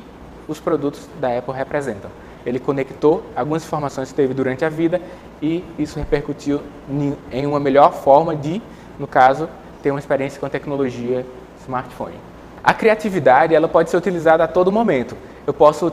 [0.48, 2.10] os produtos da Apple representam.
[2.44, 5.00] Ele conectou algumas informações que teve durante a vida
[5.40, 6.60] e isso repercutiu
[7.30, 8.60] em uma melhor forma de,
[8.98, 9.48] no caso,
[9.82, 11.26] ter uma experiência com a tecnologia
[11.62, 12.14] smartphone.
[12.62, 15.16] A criatividade ela pode ser utilizada a todo momento.
[15.46, 15.92] Eu posso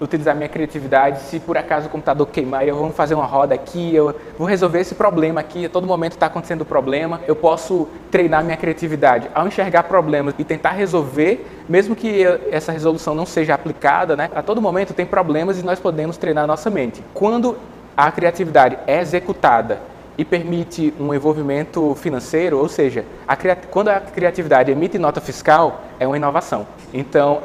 [0.00, 3.94] utilizar minha criatividade se por acaso o computador queimar eu vou fazer uma roda aqui,
[3.94, 7.20] eu vou resolver esse problema aqui, a todo momento está acontecendo problema.
[7.26, 13.14] Eu posso treinar minha criatividade ao enxergar problemas e tentar resolver, mesmo que essa resolução
[13.14, 14.30] não seja aplicada, né?
[14.34, 17.02] A todo momento tem problemas e nós podemos treinar nossa mente.
[17.12, 17.56] Quando
[17.96, 19.80] a criatividade é executada
[20.16, 23.36] e permite um envolvimento financeiro, ou seja, a
[23.70, 26.66] quando a criatividade emite nota fiscal, é uma inovação.
[26.92, 27.42] Então,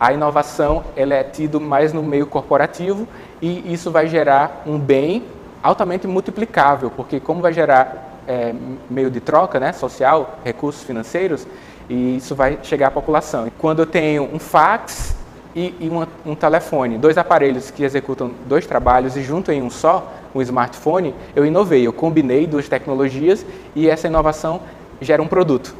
[0.00, 3.06] a inovação ela é tido mais no meio corporativo
[3.42, 5.22] e isso vai gerar um bem
[5.62, 8.54] altamente multiplicável, porque como vai gerar é,
[8.88, 11.46] meio de troca né, social, recursos financeiros,
[11.86, 13.50] e isso vai chegar à população.
[13.58, 15.14] Quando eu tenho um fax
[15.54, 19.68] e, e uma, um telefone, dois aparelhos que executam dois trabalhos e junto em um
[19.68, 24.60] só, um smartphone, eu inovei, eu combinei duas tecnologias e essa inovação
[25.00, 25.74] gera um produto.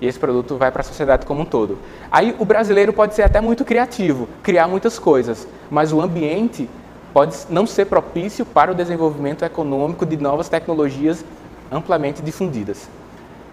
[0.00, 1.78] E esse produto vai para a sociedade como um todo.
[2.10, 6.68] Aí o brasileiro pode ser até muito criativo, criar muitas coisas, mas o ambiente
[7.12, 11.24] pode não ser propício para o desenvolvimento econômico de novas tecnologias
[11.70, 12.88] amplamente difundidas.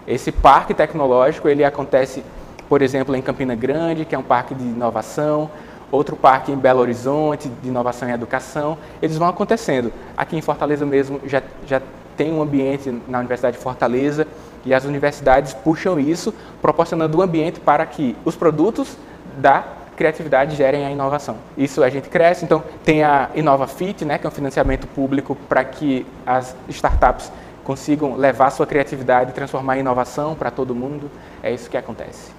[0.07, 2.23] Esse parque tecnológico ele acontece,
[2.69, 5.49] por exemplo, em Campina Grande, que é um parque de inovação,
[5.91, 9.91] outro parque em Belo Horizonte, de inovação em educação, eles vão acontecendo.
[10.15, 11.81] Aqui em Fortaleza mesmo já, já
[12.17, 14.27] tem um ambiente na Universidade de Fortaleza
[14.65, 18.97] e as universidades puxam isso, proporcionando um ambiente para que os produtos
[19.37, 19.63] da
[19.95, 21.37] criatividade gerem a inovação.
[21.57, 25.63] Isso a gente cresce, então tem a InovaFit, né, que é um financiamento público para
[25.63, 27.31] que as startups
[27.63, 31.09] consigam levar sua criatividade e transformar em inovação para todo mundo.
[31.41, 32.31] É isso que acontece.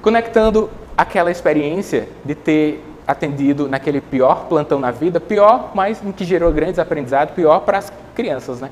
[0.00, 6.52] Conectando aquela experiência de ter atendido naquele pior plantão na vida, pior, mas que gerou
[6.52, 8.70] grandes aprendizados, pior para as crianças, né?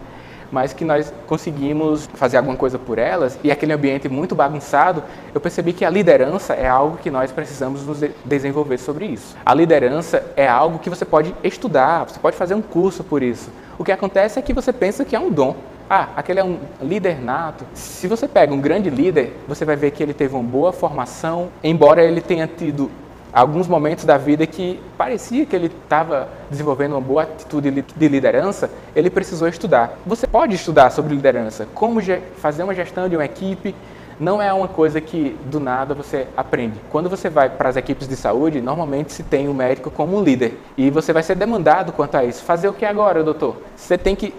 [0.50, 5.02] Mas que nós conseguimos fazer alguma coisa por elas e aquele ambiente muito bagunçado,
[5.34, 9.36] eu percebi que a liderança é algo que nós precisamos nos desenvolver sobre isso.
[9.44, 13.50] A liderança é algo que você pode estudar, você pode fazer um curso por isso.
[13.78, 15.54] O que acontece é que você pensa que é um dom.
[15.90, 17.64] Ah, aquele é um líder nato.
[17.72, 21.48] Se você pega um grande líder, você vai ver que ele teve uma boa formação,
[21.64, 22.90] embora ele tenha tido
[23.32, 28.70] alguns momentos da vida que parecia que ele estava desenvolvendo uma boa atitude de liderança,
[28.94, 29.98] ele precisou estudar.
[30.06, 32.00] Você pode estudar sobre liderança, como
[32.36, 33.74] fazer uma gestão de uma equipe,
[34.18, 36.80] não é uma coisa que do nada você aprende.
[36.90, 40.18] Quando você vai para as equipes de saúde, normalmente se tem o um médico como
[40.18, 42.42] um líder e você vai ser demandado quanto a isso.
[42.42, 43.62] Fazer o que agora, doutor?
[43.76, 44.34] Você tem que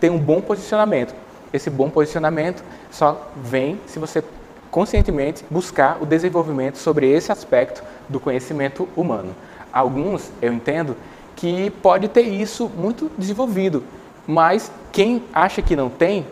[0.00, 1.14] ter um bom posicionamento.
[1.52, 4.22] Esse bom posicionamento só vem se você
[4.70, 9.34] conscientemente buscar o desenvolvimento sobre esse aspecto do conhecimento humano.
[9.72, 10.96] Alguns, eu entendo,
[11.36, 13.84] que pode ter isso muito desenvolvido,
[14.26, 16.26] mas quem acha que não tem,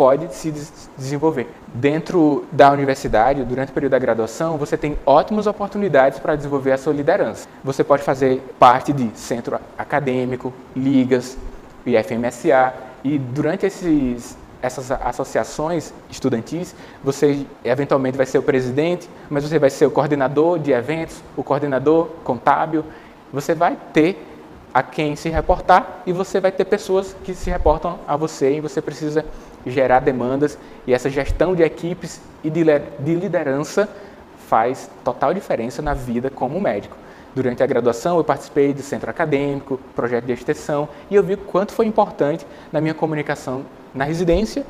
[0.00, 0.50] pode se
[0.96, 1.46] desenvolver.
[1.74, 6.78] Dentro da universidade, durante o período da graduação, você tem ótimas oportunidades para desenvolver a
[6.78, 7.46] sua liderança.
[7.62, 11.36] Você pode fazer parte de centro acadêmico, ligas,
[11.84, 12.72] IFMSA,
[13.04, 19.70] e durante esses essas associações estudantis, você eventualmente vai ser o presidente, mas você vai
[19.70, 22.84] ser o coordenador de eventos, o coordenador contábil.
[23.32, 24.26] Você vai ter
[24.72, 28.60] a quem se reportar e você vai ter pessoas que se reportam a você e
[28.60, 29.24] você precisa
[29.66, 33.88] gerar demandas e essa gestão de equipes e de liderança
[34.48, 36.96] faz total diferença na vida como médico.
[37.34, 41.72] Durante a graduação, eu participei do centro acadêmico, projeto de extensão, e eu vi quanto
[41.72, 43.64] foi importante na minha comunicação
[43.94, 44.64] na residência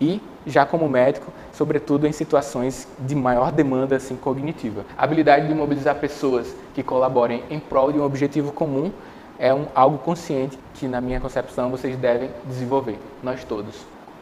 [0.00, 4.84] e já como médico, sobretudo em situações de maior demanda assim, cognitiva.
[4.96, 8.92] A habilidade de mobilizar pessoas que colaborem em prol de um objetivo comum
[9.38, 13.74] é um, algo consciente que, na minha concepção, vocês devem desenvolver, nós todos.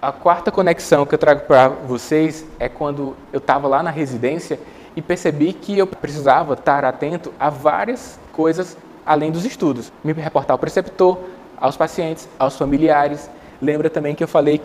[0.02, 4.58] A quarta conexão que eu trago para vocês é quando eu estava lá na residência
[4.96, 9.92] e percebi que eu precisava estar atento a várias coisas além dos estudos.
[10.02, 11.18] Me reportar ao preceptor,
[11.56, 13.28] aos pacientes, aos familiares.
[13.60, 14.60] Lembra também que eu falei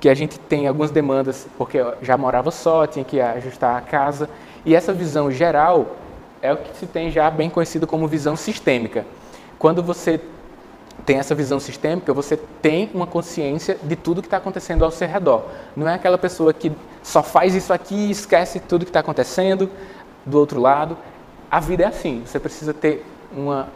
[0.00, 3.80] que a gente tem algumas demandas, porque eu já morava só, tinha que ajustar a
[3.80, 4.28] casa.
[4.64, 5.96] E essa visão geral
[6.42, 9.06] é o que se tem já bem conhecido como visão sistêmica.
[9.58, 10.20] Quando você
[11.06, 15.08] tem essa visão sistêmica, você tem uma consciência de tudo que está acontecendo ao seu
[15.08, 15.44] redor.
[15.76, 16.72] Não é aquela pessoa que
[17.04, 19.70] só faz isso aqui e esquece tudo que está acontecendo.
[20.26, 20.96] do outro lado.
[21.50, 23.68] A vida é assim, você precisa ter uma,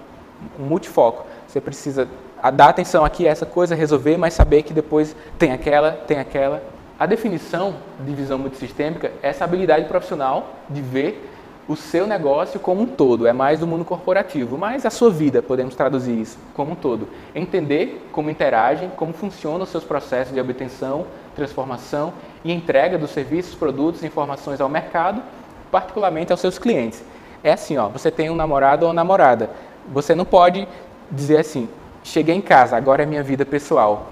[0.59, 2.09] um multifoco, você precisa
[2.55, 6.63] dar atenção aqui a essa coisa, resolver, mas saber que depois tem aquela, tem aquela.
[6.99, 11.31] A definição de visão multissistêmica é essa habilidade profissional de ver
[11.69, 15.43] o seu negócio como um todo, é mais do mundo corporativo, mas a sua vida,
[15.43, 17.07] podemos traduzir isso como um todo.
[17.35, 22.15] Entender como interagem, como funcionam os seus processos de obtenção, transformação
[22.45, 25.23] e entrega dos serviços, produtos informações ao mercado,
[25.71, 27.03] particularmente aos seus clientes.
[27.43, 29.51] É assim, ó, você tem um namorado ou namorada,
[29.89, 30.67] você não pode
[31.11, 31.69] dizer assim,
[32.03, 34.09] cheguei em casa, agora é minha vida pessoal.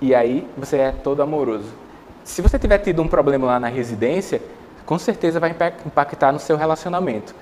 [0.00, 1.68] E aí você é todo amoroso.
[2.24, 4.40] Se você tiver tido um problema lá na residência,
[4.84, 5.54] com certeza vai
[5.86, 7.34] impactar no seu relacionamento.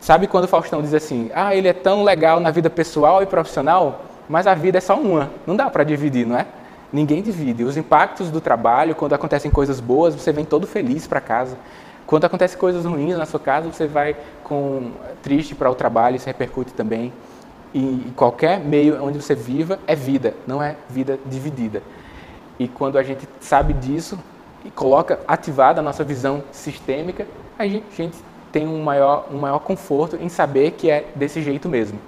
[0.00, 3.26] Sabe quando o Faustão diz assim: "Ah, ele é tão legal na vida pessoal e
[3.26, 6.46] profissional, mas a vida é só uma, não dá para dividir, não é?"
[6.96, 7.62] Ninguém divide.
[7.62, 11.54] Os impactos do trabalho, quando acontecem coisas boas, você vem todo feliz para casa.
[12.06, 16.24] Quando acontecem coisas ruins na sua casa, você vai com triste para o trabalho, isso
[16.24, 17.12] repercute também.
[17.74, 21.82] E qualquer meio onde você viva é vida, não é vida dividida.
[22.58, 24.18] E quando a gente sabe disso,
[24.64, 27.26] e coloca ativada a nossa visão sistêmica,
[27.58, 28.16] a gente, a gente
[28.50, 31.98] tem um maior, um maior conforto em saber que é desse jeito mesmo.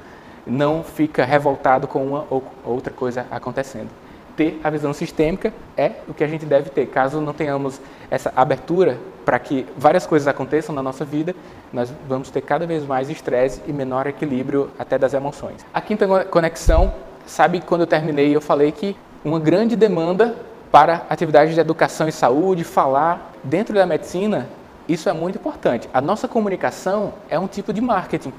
[0.47, 3.91] Não fica revoltado com uma ou outra coisa acontecendo.
[4.39, 6.87] Ter a visão sistêmica é o que a gente deve ter.
[6.87, 11.35] Caso não tenhamos essa abertura para que várias coisas aconteçam na nossa vida,
[11.73, 15.67] nós vamos ter cada vez mais estresse e menor equilíbrio até das emoções.
[15.75, 16.95] A quinta conexão,
[17.27, 20.37] sabe quando eu terminei eu falei que uma grande demanda
[20.71, 24.49] para atividades de educação e saúde, falar dentro da medicina,
[24.89, 25.89] isso é muito importante.
[25.93, 28.33] A nossa comunicação é um tipo de marketing.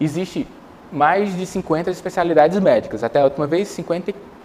[0.00, 0.44] Existe
[0.92, 3.68] mais de 50 especialidades médicas, até a última vez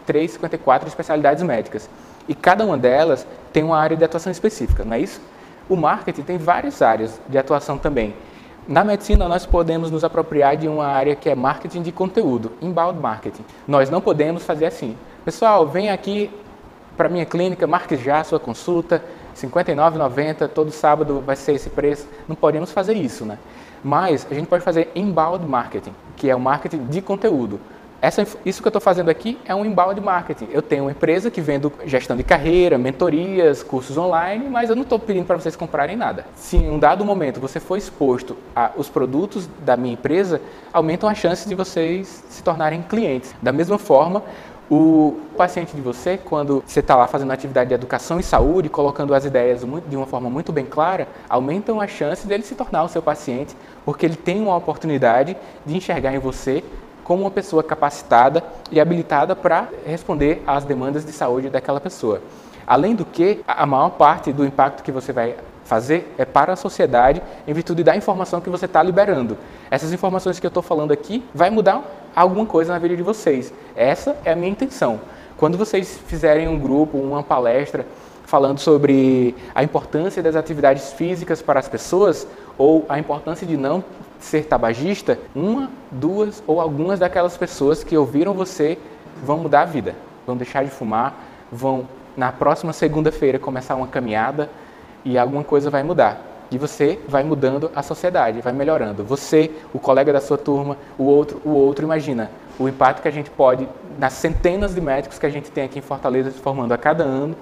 [0.02, 1.90] 53, 54 especialidades médicas.
[2.28, 5.22] E cada uma delas tem uma área de atuação específica, não é isso?
[5.70, 8.14] O marketing tem várias áreas de atuação também.
[8.68, 13.00] Na medicina, nós podemos nos apropriar de uma área que é marketing de conteúdo, inbound
[13.00, 13.44] marketing.
[13.68, 14.96] Nós não podemos fazer assim.
[15.26, 16.30] Pessoal, vem aqui
[16.96, 19.02] para minha clínica, marque já a sua consulta,
[19.36, 22.08] R$ 59,90, todo sábado vai ser esse preço.
[22.28, 23.38] Não podemos fazer isso, né?
[23.84, 27.60] Mas a gente pode fazer inbound marketing, que é o marketing de conteúdo.
[28.02, 30.48] Essa, isso que eu estou fazendo aqui é um inbound marketing.
[30.52, 34.82] Eu tenho uma empresa que vendo gestão de carreira, mentorias, cursos online, mas eu não
[34.82, 36.26] estou pedindo para vocês comprarem nada.
[36.34, 40.42] Se em um dado momento você for exposto aos produtos da minha empresa,
[40.74, 43.36] aumentam as chances de vocês se tornarem clientes.
[43.40, 44.24] Da mesma forma,
[44.68, 49.14] o paciente de você, quando você está lá fazendo atividade de educação e saúde, colocando
[49.14, 52.88] as ideias de uma forma muito bem clara, aumentam as chances dele se tornar o
[52.88, 55.36] seu paciente, porque ele tem uma oportunidade
[55.66, 56.64] de enxergar em você
[57.04, 62.22] como uma pessoa capacitada e habilitada para responder às demandas de saúde daquela pessoa.
[62.66, 65.36] Além do que, a maior parte do impacto que você vai
[65.66, 69.38] fazer é para a sociedade em virtude da informação que você está liberando.
[69.70, 71.84] Essas informações que eu estou falando aqui vai mudar
[72.16, 73.54] alguma coisa na vida de vocês.
[73.76, 75.00] Essa é a minha intenção.
[75.38, 77.86] Quando vocês fizerem um grupo, uma palestra
[78.26, 83.84] falando sobre a importância das atividades físicas para as pessoas ou a importância de não
[84.22, 88.78] ser tabagista, uma, duas ou algumas daquelas pessoas que ouviram você
[89.24, 91.16] vão mudar a vida, vão deixar de fumar,
[91.52, 94.50] vão na próxima segunda-feira começar uma caminhada
[95.04, 96.30] e alguma coisa vai mudar.
[96.52, 99.04] E você vai mudando a sociedade, vai melhorando.
[99.06, 102.30] Você, o colega da sua turma, o outro, o outro, imagina
[102.60, 105.80] o impacto que a gente pode, nas centenas de médicos que a gente tem aqui
[105.80, 107.36] em Fortaleza se formando a cada ano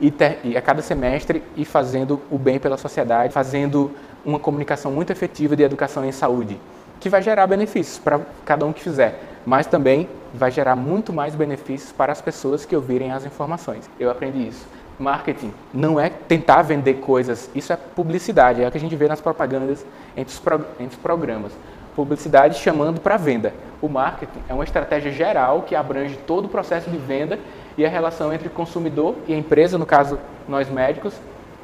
[0.00, 3.90] e, ter, e a cada semestre e fazendo o bem pela sociedade, fazendo
[4.24, 6.58] uma comunicação muito efetiva de educação em saúde,
[7.00, 11.34] que vai gerar benefícios para cada um que fizer, mas também vai gerar muito mais
[11.34, 13.88] benefícios para as pessoas que ouvirem as informações.
[13.98, 14.66] Eu aprendi isso.
[14.98, 19.08] Marketing não é tentar vender coisas, isso é publicidade, é o que a gente vê
[19.08, 19.84] nas propagandas
[20.16, 20.42] entre os,
[20.78, 21.52] entre os programas.
[21.96, 23.52] Publicidade chamando para venda.
[23.82, 27.38] O marketing é uma estratégia geral que abrange todo o processo de venda
[27.76, 31.14] e a relação entre consumidor e a empresa, no caso nós médicos,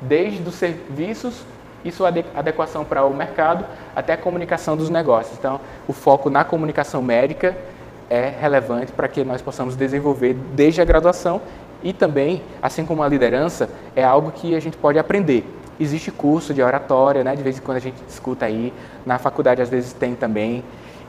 [0.00, 1.44] desde os serviços
[1.84, 3.64] e sua adequação para o mercado
[3.94, 5.38] até a comunicação dos negócios.
[5.38, 7.56] Então, o foco na comunicação médica
[8.08, 11.40] é relevante para que nós possamos desenvolver desde a graduação
[11.82, 15.44] e também, assim como a liderança, é algo que a gente pode aprender.
[15.78, 17.34] Existe curso de oratória, né?
[17.34, 18.72] de vez em quando a gente escuta aí,
[19.06, 20.62] na faculdade às vezes tem também,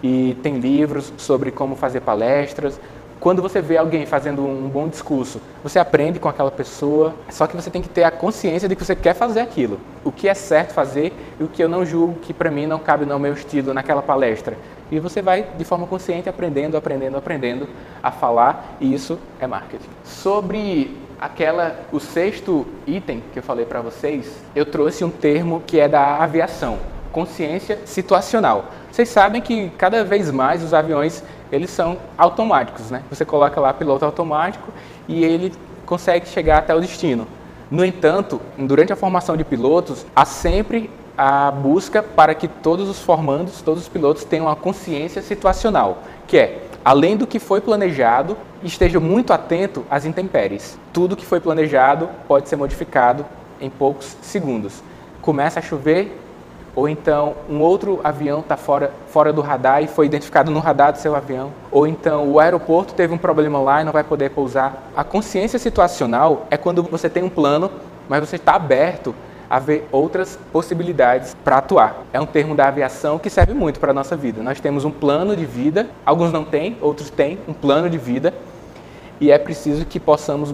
[0.04, 2.80] e tem livros sobre como fazer palestras.
[3.22, 7.56] Quando você vê alguém fazendo um bom discurso, você aprende com aquela pessoa, só que
[7.56, 9.80] você tem que ter a consciência de que você quer fazer aquilo.
[10.04, 12.80] O que é certo fazer e o que eu não julgo que para mim não
[12.80, 14.58] cabe no meu estilo naquela palestra.
[14.92, 17.70] E você vai, de forma consciente, aprendendo, aprendendo, aprendendo
[18.02, 19.90] a falar, e isso é marketing.
[20.04, 25.80] Sobre aquela, o sexto item que eu falei para vocês, eu trouxe um termo que
[25.80, 26.80] é da aviação.
[27.12, 28.66] consciência situacional.
[28.92, 33.04] Vocês sabem que cada vez mais os aviões eles são automáticos, né?
[33.10, 34.72] Você coloca lá piloto automático
[35.08, 35.54] e ele
[35.86, 37.28] consegue chegar até o destino.
[37.70, 43.00] No entanto, durante a formação de pilotos, há sempre a busca para que todos os
[43.00, 48.38] formandos, todos os pilotos tenham uma consciência situacional, que é, além do que foi planejado,
[48.64, 50.78] esteja muito atento às intempéries.
[50.94, 53.26] Tudo que foi planejado pode ser modificado
[53.60, 54.82] em poucos segundos.
[55.22, 56.20] Começa a chover,
[56.76, 60.92] ou então um outro avião está fora, fora do radar e foi identificado no radar
[60.92, 64.32] do seu avião, ou então o aeroporto teve um problema lá e não vai poder
[64.32, 64.92] pousar.
[64.96, 67.70] A consciência situacional é quando você tem um plano,
[68.08, 69.14] mas você está aberto
[69.50, 72.04] a ver outras possibilidades para atuar.
[72.14, 74.42] É um termo da aviação que serve muito para a nossa vida.
[74.42, 78.34] Nós temos um plano de vida, alguns não têm, outros têm um plano de vida,
[79.20, 80.54] e é preciso que possamos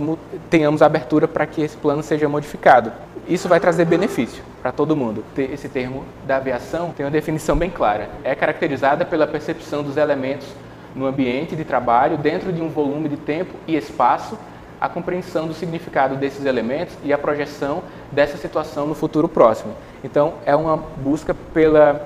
[0.49, 2.91] tenhamos abertura para que esse plano seja modificado.
[3.27, 5.23] Isso vai trazer benefício para todo mundo.
[5.37, 8.09] Esse termo da aviação tem uma definição bem clara.
[8.23, 10.47] É caracterizada pela percepção dos elementos
[10.95, 14.37] no ambiente de trabalho dentro de um volume de tempo e espaço
[14.79, 19.73] a compreensão do significado desses elementos e a projeção dessa situação no futuro próximo.
[20.03, 21.99] Então, é uma busca pela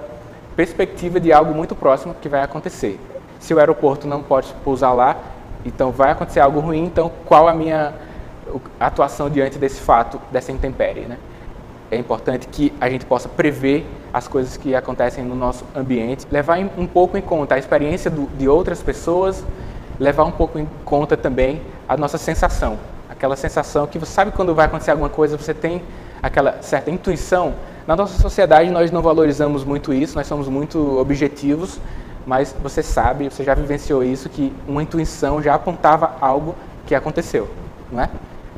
[0.55, 2.99] perspectiva de algo muito próximo que vai acontecer.
[3.39, 5.17] Se o aeroporto não pode pousar lá,
[5.65, 7.93] então vai acontecer algo ruim, então qual a minha
[8.79, 11.17] atuação diante desse fato, dessa intempérie, né?
[11.89, 16.57] É importante que a gente possa prever as coisas que acontecem no nosso ambiente, levar
[16.77, 19.43] um pouco em conta a experiência do, de outras pessoas,
[19.99, 22.79] levar um pouco em conta também a nossa sensação.
[23.09, 25.81] Aquela sensação que você sabe quando vai acontecer alguma coisa, você tem
[26.23, 27.53] aquela certa intuição.
[27.85, 31.79] Na nossa sociedade nós não valorizamos muito isso, nós somos muito objetivos,
[32.25, 37.49] mas você sabe, você já vivenciou isso, que uma intuição já apontava algo que aconteceu,
[37.91, 38.09] não é?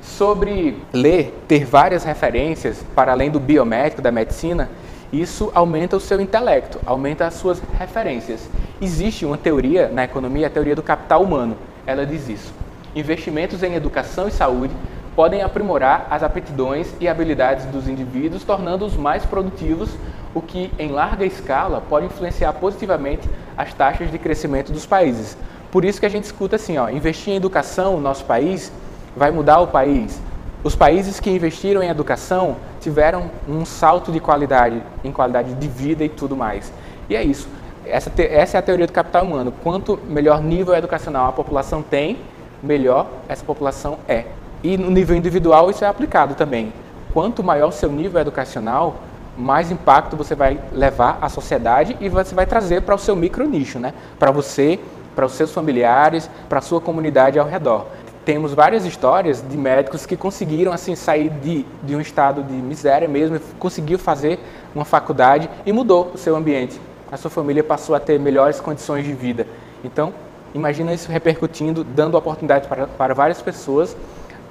[0.03, 4.69] Sobre ler, ter várias referências para além do biomédico, da medicina,
[5.13, 8.49] isso aumenta o seu intelecto, aumenta as suas referências.
[8.81, 11.55] Existe uma teoria na economia, a teoria do capital humano.
[11.87, 12.53] Ela diz isso.
[12.93, 14.73] Investimentos em educação e saúde
[15.15, 19.89] podem aprimorar as aptidões e habilidades dos indivíduos, tornando-os mais produtivos,
[20.33, 25.37] o que, em larga escala, pode influenciar positivamente as taxas de crescimento dos países.
[25.71, 28.71] Por isso que a gente escuta assim, ó, investir em educação no nosso país
[29.15, 30.19] vai mudar o país,
[30.63, 36.05] os países que investiram em educação tiveram um salto de qualidade, em qualidade de vida
[36.05, 36.71] e tudo mais.
[37.09, 37.49] E é isso.
[37.85, 39.53] Essa, essa é a teoria do capital humano.
[39.61, 42.17] Quanto melhor nível educacional a população tem,
[42.61, 44.23] melhor essa população é.
[44.63, 46.71] E no nível individual isso é aplicado também.
[47.13, 48.95] Quanto maior o seu nível educacional,
[49.37, 53.45] mais impacto você vai levar à sociedade e você vai trazer para o seu micro
[53.45, 53.93] nicho, né?
[54.17, 54.79] Para você,
[55.13, 57.87] para os seus familiares, para a sua comunidade ao redor
[58.25, 63.07] temos várias histórias de médicos que conseguiram assim sair de, de um estado de miséria
[63.07, 64.39] mesmo, conseguiu fazer
[64.73, 66.79] uma faculdade e mudou o seu ambiente.
[67.11, 69.45] A sua família passou a ter melhores condições de vida.
[69.83, 70.13] Então,
[70.53, 73.95] imagina isso repercutindo, dando oportunidade para, para várias pessoas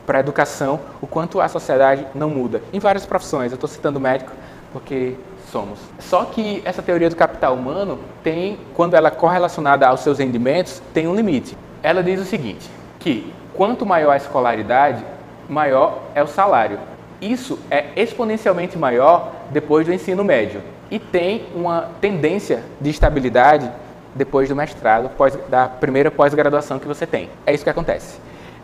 [0.07, 2.61] para a educação, o quanto a sociedade não muda.
[2.73, 4.33] Em várias profissões, eu estou citando médico
[4.73, 5.15] porque
[5.51, 5.79] somos.
[5.99, 10.83] Só que essa teoria do capital humano tem, quando ela é correlacionada aos seus rendimentos,
[10.93, 11.57] tem um limite.
[11.83, 12.69] Ela diz o seguinte,
[12.99, 15.05] que quanto maior a escolaridade,
[15.49, 16.79] maior é o salário.
[17.21, 23.71] Isso é exponencialmente maior depois do ensino médio e tem uma tendência de estabilidade
[24.15, 27.31] depois do mestrado, pós, da primeira pós-graduação que você tem.
[27.47, 28.19] É isso que acontece.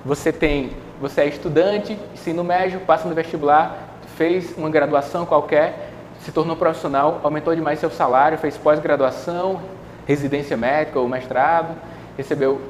[0.04, 6.32] Você tem, você é estudante, ensino médio, passa no vestibular, fez uma graduação qualquer, se
[6.32, 9.60] tornou profissional, aumentou demais seu salário, fez pós-graduação,
[10.06, 11.74] residência médica ou mestrado,
[12.16, 12.60] recebeu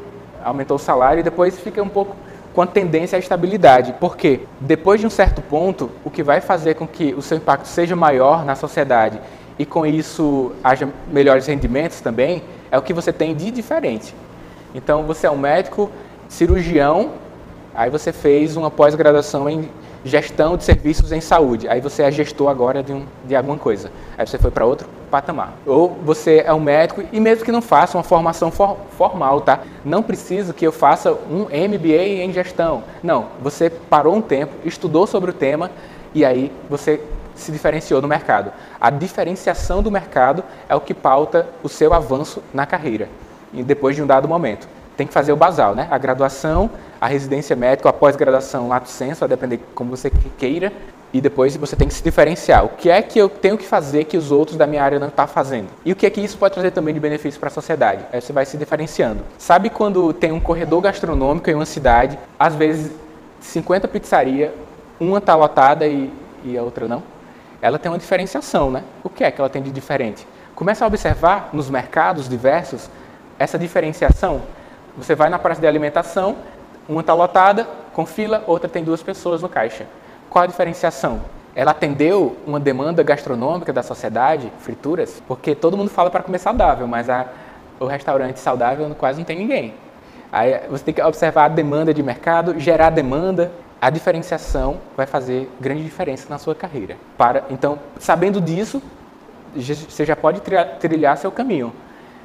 [0.48, 2.16] aumentou o salário e depois fica um pouco
[2.54, 3.94] com a tendência à estabilidade.
[4.00, 7.66] Porque depois de um certo ponto, o que vai fazer com que o seu impacto
[7.66, 9.20] seja maior na sociedade
[9.58, 14.14] e com isso haja melhores rendimentos também, é o que você tem de diferente.
[14.74, 15.90] Então, você é um médico
[16.28, 17.12] cirurgião,
[17.74, 19.68] aí você fez uma pós-graduação em
[20.04, 21.68] gestão de serviços em saúde.
[21.68, 23.90] Aí você é gestor agora de, um, de alguma coisa.
[24.16, 25.54] Aí você foi para outro patamar.
[25.66, 29.60] Ou você é um médico e mesmo que não faça uma formação for, formal, tá?
[29.84, 32.84] Não precisa que eu faça um MBA em gestão.
[33.02, 35.70] Não, você parou um tempo, estudou sobre o tema
[36.14, 37.00] e aí você
[37.34, 38.52] se diferenciou no mercado.
[38.80, 43.08] A diferenciação do mercado é o que pauta o seu avanço na carreira,
[43.52, 45.86] e depois de um dado momento tem que fazer o basal, né?
[45.92, 46.68] A graduação,
[47.00, 50.72] a residência médica, a pós-graduação, lato senso, a depender como você queira,
[51.12, 52.64] e depois você tem que se diferenciar.
[52.64, 55.08] O que é que eu tenho que fazer que os outros da minha área não
[55.08, 55.68] estão tá fazendo?
[55.84, 58.04] E o que é que isso pode trazer também de benefício para a sociedade?
[58.12, 59.22] Aí você vai se diferenciando.
[59.38, 62.92] Sabe quando tem um corredor gastronômico em uma cidade, às vezes
[63.40, 64.50] 50 pizzarias,
[65.00, 66.12] uma está lotada e,
[66.44, 67.02] e a outra não?
[67.60, 68.84] ela tem uma diferenciação, né?
[69.02, 70.26] O que é que ela tem de diferente?
[70.54, 72.88] Começa a observar nos mercados diversos
[73.38, 74.42] essa diferenciação.
[74.96, 76.36] Você vai na praça de alimentação,
[76.88, 79.86] uma está lotada, com fila, outra tem duas pessoas no caixa.
[80.30, 81.20] Qual a diferenciação?
[81.54, 86.86] Ela atendeu uma demanda gastronômica da sociedade, frituras, porque todo mundo fala para comer saudável,
[86.86, 87.26] mas a,
[87.80, 89.74] o restaurante saudável quase não tem ninguém.
[90.30, 93.50] Aí você tem que observar a demanda de mercado, gerar demanda.
[93.80, 96.96] A diferenciação vai fazer grande diferença na sua carreira.
[97.16, 98.82] Para, então, sabendo disso,
[99.56, 100.42] você já pode
[100.80, 101.72] trilhar seu caminho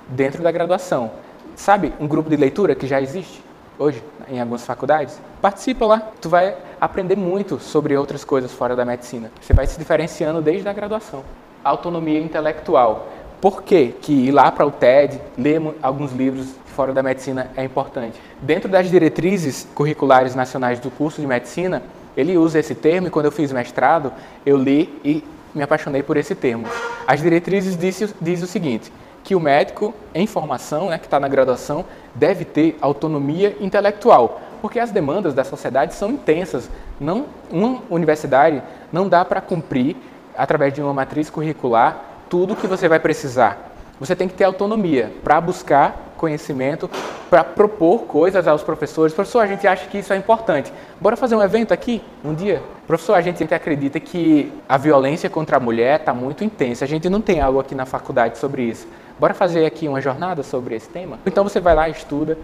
[0.10, 1.12] dentro da graduação.
[1.56, 3.42] Sabe, um grupo de leitura que já existe
[3.84, 5.20] hoje em algumas faculdades?
[5.42, 6.12] Participa lá.
[6.22, 9.32] Tu vai aprender muito sobre outras coisas fora da medicina.
[9.42, 11.24] Você vai se diferenciando desde a graduação.
[11.64, 13.08] Autonomia intelectual.
[13.42, 17.64] Por que, que ir lá para o TED, ler alguns livros fora da medicina é
[17.64, 18.18] importante?
[18.42, 21.84] Dentro das diretrizes curriculares nacionais do curso de medicina,
[22.16, 24.14] ele usa esse termo e quando eu fiz mestrado,
[24.46, 25.24] eu li e
[25.54, 26.66] me apaixonei por esse termo.
[27.06, 28.92] As diretrizes dizem diz o seguinte,
[29.24, 34.80] que o médico em formação, né, que está na graduação, deve ter autonomia intelectual, porque
[34.80, 36.70] as demandas da sociedade são intensas.
[37.00, 38.62] Não, uma universidade
[38.92, 39.96] não dá para cumprir,
[40.38, 43.72] através de uma matriz curricular, tudo que você vai precisar.
[44.00, 46.90] Você tem que ter autonomia para buscar conhecimento,
[47.30, 49.14] para propor coisas aos professores.
[49.14, 50.72] Professor, a gente acha que isso é importante.
[51.00, 52.62] Bora fazer um evento aqui, um dia?
[52.88, 56.86] Professor, a gente acredita que a violência contra a mulher está muito intensa.
[56.86, 58.88] A gente não tem algo aqui na faculdade sobre isso.
[59.20, 61.20] Bora fazer aqui uma jornada sobre esse tema?
[61.26, 62.38] Então você vai lá, estuda.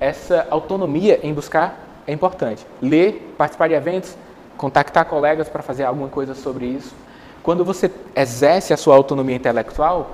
[0.00, 2.66] Essa autonomia em buscar é importante.
[2.82, 4.16] Ler, participar de eventos,
[4.56, 6.94] contactar colegas para fazer alguma coisa sobre isso.
[7.42, 10.10] Quando você exerce a sua autonomia intelectual,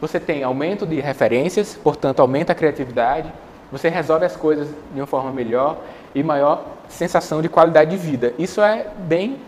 [0.00, 3.32] você tem aumento de referências, portanto, aumenta a criatividade,
[3.72, 5.78] você resolve as coisas de uma forma melhor
[6.14, 8.34] e maior sensação de qualidade de vida.
[8.38, 9.38] Isso é bem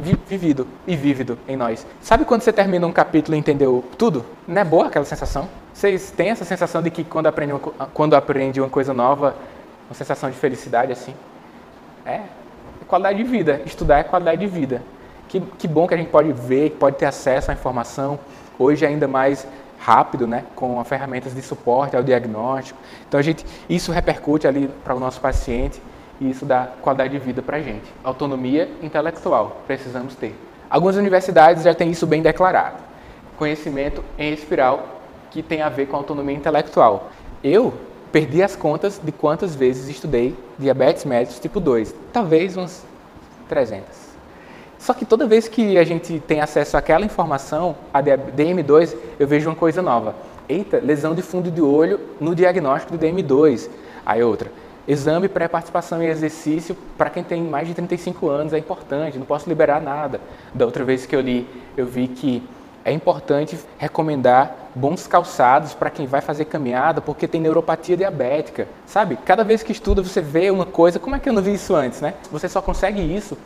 [0.00, 1.86] vivido e vívido em nós.
[2.00, 4.24] Sabe quando você termina um capítulo e entendeu tudo?
[4.46, 5.48] Não é boa aquela sensação?
[5.72, 7.60] Vocês têm essa sensação de que quando aprende uma,
[7.92, 9.34] quando aprende uma coisa nova,
[9.88, 11.14] uma sensação de felicidade assim?
[12.04, 13.62] É, é qualidade de vida.
[13.64, 14.82] Estudar é qualidade de vida.
[15.28, 18.18] Que, que bom que a gente pode ver, pode ter acesso à informação,
[18.58, 19.46] hoje ainda mais
[19.78, 22.78] rápido, né, com ferramentas de suporte ao diagnóstico.
[23.08, 25.82] Então a gente, isso repercute ali para o nosso paciente
[26.20, 27.92] e isso dá qualidade de vida para a gente.
[28.04, 30.38] Autonomia intelectual, precisamos ter.
[30.70, 32.76] Algumas universidades já têm isso bem declarado.
[33.36, 34.91] Conhecimento em espiral,
[35.32, 37.10] que tem a ver com autonomia intelectual.
[37.42, 37.72] Eu
[38.12, 42.82] perdi as contas de quantas vezes estudei diabetes mellitus tipo 2, talvez uns
[43.48, 44.12] 300.
[44.78, 49.48] Só que toda vez que a gente tem acesso àquela informação, a DM2, eu vejo
[49.48, 50.14] uma coisa nova.
[50.48, 53.70] Eita, lesão de fundo de olho no diagnóstico do DM2.
[54.04, 54.50] Aí outra,
[54.86, 59.48] exame pré-participação em exercício para quem tem mais de 35 anos é importante, não posso
[59.48, 60.20] liberar nada.
[60.52, 62.42] Da outra vez que eu li, eu vi que
[62.84, 68.66] é importante recomendar bons calçados para quem vai fazer caminhada, porque tem neuropatia diabética.
[68.86, 69.16] Sabe?
[69.24, 71.74] Cada vez que estuda, você vê uma coisa, como é que eu não vi isso
[71.74, 72.14] antes, né?
[72.30, 73.36] Você só consegue isso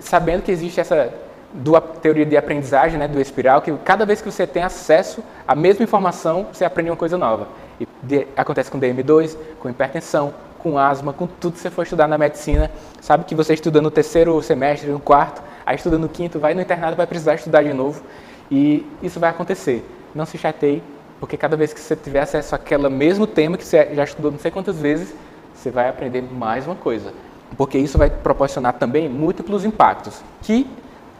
[0.00, 1.12] sabendo que existe essa
[1.52, 5.54] do, teoria de aprendizagem, né, do espiral, que cada vez que você tem acesso à
[5.54, 7.46] mesma informação, você aprende uma coisa nova.
[7.80, 12.08] E de, acontece com DM2, com hipertensão, com asma, com tudo que você for estudar
[12.08, 12.70] na medicina.
[13.00, 16.60] Sabe que você estuda no terceiro semestre, no quarto, aí estuda no quinto, vai no
[16.60, 18.02] internato, vai precisar estudar de novo.
[18.50, 19.84] E isso vai acontecer.
[20.14, 20.82] Não se chateie,
[21.18, 24.38] porque cada vez que você tiver acesso àquele mesmo tema que você já estudou não
[24.38, 25.14] sei quantas vezes,
[25.54, 27.12] você vai aprender mais uma coisa
[27.56, 30.66] porque isso vai proporcionar também múltiplos impactos, que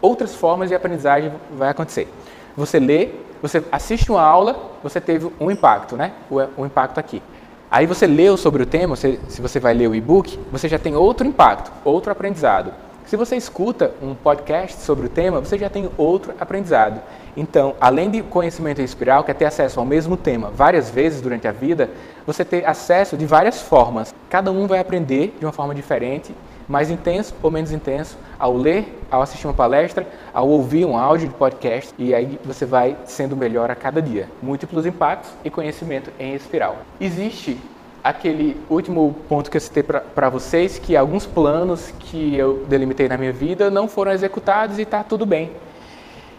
[0.01, 2.09] outras formas de aprendizagem vai acontecer.
[2.57, 3.11] Você lê,
[3.41, 6.12] você assiste uma aula, você teve um impacto, né?
[6.31, 7.22] O, o impacto aqui.
[7.70, 10.79] Aí você leu sobre o tema, você, se você vai ler o e-book, você já
[10.79, 12.72] tem outro impacto, outro aprendizado.
[13.07, 17.02] Se você escuta um podcast sobre o tema, você já tem outro aprendizado.
[17.36, 21.20] Então, além de conhecimento em espiral, que é ter acesso ao mesmo tema várias vezes
[21.20, 21.90] durante a vida,
[22.26, 24.14] você ter acesso de várias formas.
[24.30, 26.34] Cada um vai aprender de uma forma diferente,
[26.66, 31.28] mais intenso ou menos intenso, ao ler, ao assistir uma palestra, ao ouvir um áudio
[31.28, 34.30] de podcast, e aí você vai sendo melhor a cada dia.
[34.42, 36.78] Múltiplos impactos e conhecimento em espiral.
[36.98, 37.61] Existe
[38.05, 43.16] aquele último ponto que eu citei para vocês, que alguns planos que eu delimitei na
[43.16, 45.50] minha vida não foram executados e está tudo bem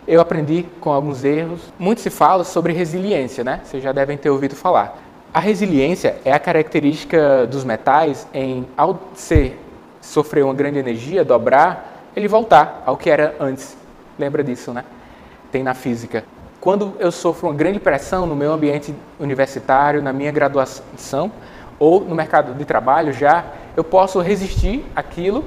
[0.07, 1.61] eu aprendi com alguns erros.
[1.79, 3.61] Muito se fala sobre resiliência, né?
[3.63, 4.97] Vocês já devem ter ouvido falar.
[5.33, 9.59] A resiliência é a característica dos metais em, ao ser,
[10.01, 13.75] sofrer uma grande energia, dobrar, ele voltar ao que era antes.
[14.17, 14.85] Lembra disso, né?
[15.51, 16.23] Tem na física.
[16.61, 21.31] Quando eu sofro uma grande pressão no meu ambiente universitário, na minha graduação,
[21.79, 23.45] ou no mercado de trabalho já,
[23.75, 25.43] eu posso resistir aquilo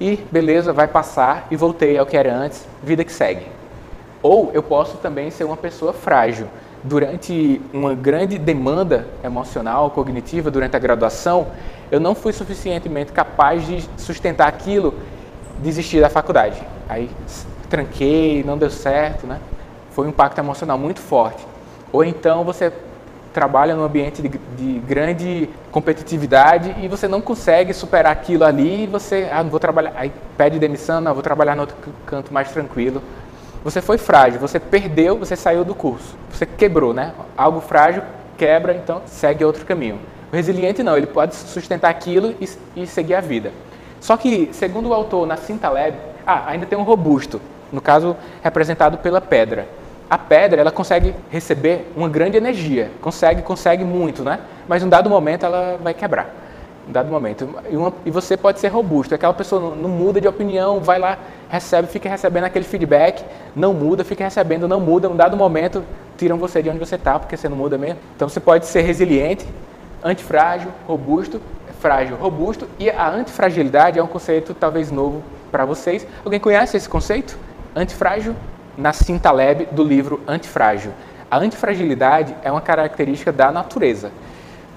[0.00, 3.46] e beleza, vai passar e voltei ao que era antes, vida que segue.
[4.22, 6.46] Ou eu posso também ser uma pessoa frágil.
[6.82, 11.48] Durante uma grande demanda emocional, cognitiva, durante a graduação,
[11.90, 14.94] eu não fui suficientemente capaz de sustentar aquilo,
[15.58, 16.62] desistir da faculdade.
[16.88, 17.10] Aí
[17.68, 19.38] tranquei, não deu certo, né?
[19.90, 21.46] Foi um impacto emocional muito forte.
[21.92, 22.72] Ou então você
[23.32, 28.86] trabalha num ambiente de, de, grande competitividade e você não consegue superar aquilo ali e
[28.86, 31.76] você, ah, não vou trabalhar, aí pede demissão, não, vou trabalhar no outro
[32.06, 33.02] canto mais tranquilo.
[33.62, 37.12] Você foi frágil, você perdeu, você saiu do curso, você quebrou, né?
[37.36, 38.02] Algo frágil
[38.36, 40.00] quebra, então segue outro caminho.
[40.32, 43.52] O resiliente não, ele pode sustentar aquilo e, e seguir a vida.
[44.00, 48.96] Só que, segundo o autor Nassim Taleb, ah, ainda tem um robusto, no caso representado
[48.98, 49.68] pela pedra
[50.10, 54.40] a pedra ela consegue receber uma grande energia, consegue, consegue muito, né?
[54.66, 56.34] Mas um dado momento ela vai quebrar.
[56.88, 57.48] Um dado momento.
[57.70, 59.14] E, uma, e você pode ser robusto.
[59.14, 61.16] Aquela pessoa não, não, muda de opinião, vai lá,
[61.48, 65.08] recebe, fica recebendo aquele feedback, não muda, fica recebendo, não muda.
[65.08, 65.84] Um dado momento
[66.18, 68.00] tiram você de onde você está, porque você não muda mesmo.
[68.16, 69.46] Então você pode ser resiliente,
[70.02, 71.40] antifrágil, robusto,
[71.78, 72.66] frágil, robusto.
[72.80, 76.04] E a antifragilidade é um conceito talvez novo para vocês.
[76.24, 77.38] Alguém conhece esse conceito?
[77.76, 78.34] Antifrágil,
[78.76, 80.92] Nassim Taleb do livro Antifrágil.
[81.30, 84.10] A antifragilidade é uma característica da natureza.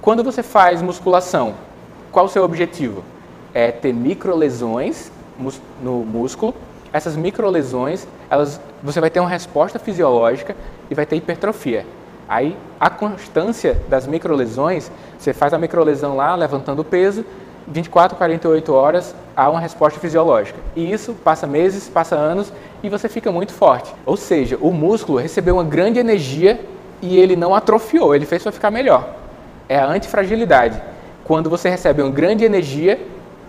[0.01, 1.55] Quando você faz musculação,
[2.11, 3.03] qual o seu objetivo?
[3.53, 5.11] É ter microlesões
[5.81, 6.53] no músculo.
[6.91, 10.55] Essas microlesões, elas, você vai ter uma resposta fisiológica
[10.89, 11.85] e vai ter hipertrofia.
[12.27, 17.25] Aí, a constância das microlesões, você faz a microlesão lá, levantando o peso,
[17.67, 20.59] 24, 48 horas há uma resposta fisiológica.
[20.75, 22.51] E isso passa meses, passa anos
[22.81, 23.93] e você fica muito forte.
[24.05, 26.59] Ou seja, o músculo recebeu uma grande energia
[27.01, 29.15] e ele não atrofiou, ele fez para ficar melhor.
[29.67, 30.81] É a antifragilidade.
[31.23, 32.99] Quando você recebe uma grande energia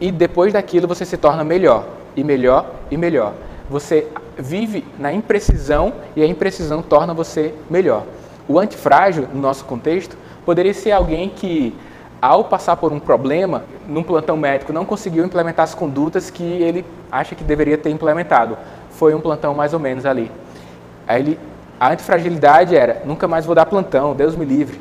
[0.00, 1.86] e depois daquilo você se torna melhor,
[2.16, 3.32] e melhor, e melhor.
[3.68, 4.06] Você
[4.38, 8.04] vive na imprecisão e a imprecisão torna você melhor.
[8.46, 11.74] O antifrágil, no nosso contexto, poderia ser alguém que
[12.24, 16.82] ao passar por um problema, num plantão médico, não conseguiu implementar as condutas que ele
[17.12, 18.56] acha que deveria ter implementado.
[18.92, 20.32] Foi um plantão mais ou menos ali.
[21.06, 21.38] Aí ele,
[21.78, 24.80] a antifragilidade era: nunca mais vou dar plantão, Deus me livre,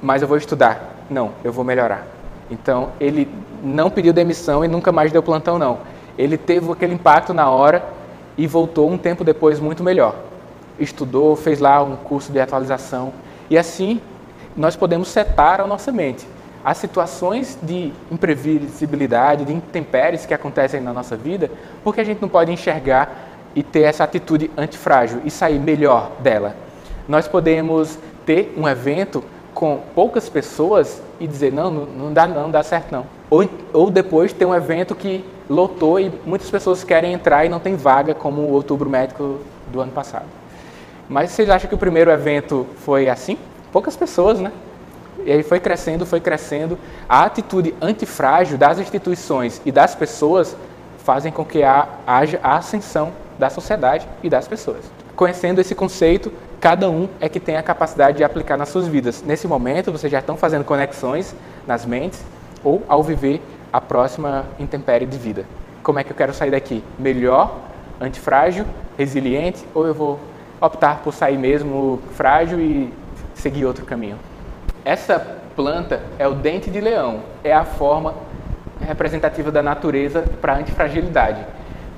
[0.00, 1.04] mas eu vou estudar.
[1.10, 2.06] Não, eu vou melhorar.
[2.50, 3.28] Então ele
[3.62, 5.80] não pediu demissão e nunca mais deu plantão, não.
[6.16, 7.84] Ele teve aquele impacto na hora
[8.38, 10.14] e voltou um tempo depois muito melhor.
[10.78, 13.12] Estudou, fez lá um curso de atualização
[13.50, 14.00] e assim
[14.56, 16.26] nós podemos setar a nossa mente
[16.64, 21.50] as situações de imprevisibilidade, de intempéries que acontecem na nossa vida,
[21.82, 26.54] porque a gente não pode enxergar e ter essa atitude antifrágil e sair melhor dela.
[27.08, 32.62] Nós podemos ter um evento com poucas pessoas e dizer não, não dá não, dá
[32.62, 33.04] certo não.
[33.28, 37.58] Ou, ou depois ter um evento que lotou e muitas pessoas querem entrar e não
[37.58, 39.38] tem vaga, como o Outubro Médico
[39.72, 40.26] do ano passado.
[41.08, 43.36] Mas vocês acham que o primeiro evento foi assim?
[43.72, 44.52] Poucas pessoas, né?
[45.30, 46.76] E aí foi crescendo, foi crescendo.
[47.08, 50.56] A atitude antifrágil das instituições e das pessoas
[51.04, 54.90] fazem com que haja a ascensão da sociedade e das pessoas.
[55.14, 59.22] Conhecendo esse conceito, cada um é que tem a capacidade de aplicar nas suas vidas.
[59.22, 61.32] Nesse momento, vocês já estão fazendo conexões
[61.64, 62.20] nas mentes
[62.64, 63.40] ou ao viver
[63.72, 65.44] a próxima intempérie de vida.
[65.80, 66.82] Como é que eu quero sair daqui?
[66.98, 67.56] Melhor,
[68.00, 68.66] antifrágil,
[68.98, 70.18] resiliente ou eu vou
[70.60, 72.92] optar por sair mesmo frágil e
[73.32, 74.18] seguir outro caminho?
[74.90, 75.24] Essa
[75.54, 78.12] planta é o dente de leão, é a forma
[78.80, 81.46] representativa da natureza para a antifragilidade.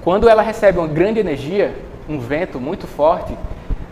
[0.05, 1.74] Quando ela recebe uma grande energia,
[2.07, 3.34] um vento muito forte,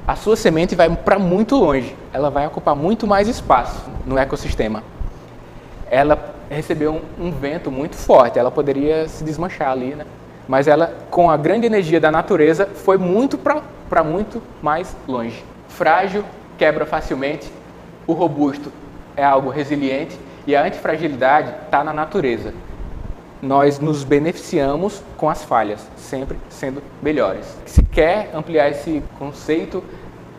[0.07, 4.83] a sua semente vai para muito longe, ela vai ocupar muito mais espaço no ecossistema.
[5.91, 10.05] Ela recebeu um, um vento muito forte, ela poderia se desmanchar ali, né?
[10.47, 15.43] Mas ela, com a grande energia da natureza, foi muito para muito mais longe.
[15.69, 16.23] Frágil,
[16.59, 17.51] quebra facilmente,
[18.07, 18.71] o robusto
[19.21, 22.55] é algo resiliente e a antifragilidade está na natureza.
[23.43, 27.47] Nós nos beneficiamos com as falhas, sempre sendo melhores.
[27.66, 29.85] Se quer ampliar esse conceito,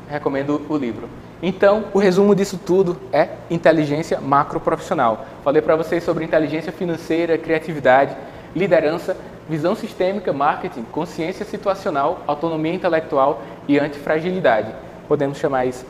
[0.10, 1.08] recomendo o livro.
[1.44, 5.26] Então, o resumo disso tudo é inteligência macroprofissional.
[5.44, 8.16] Falei para vocês sobre inteligência financeira, criatividade,
[8.56, 9.16] liderança,
[9.48, 14.74] visão sistêmica, marketing, consciência situacional, autonomia intelectual e antifragilidade.
[15.08, 15.86] Podemos chamar isso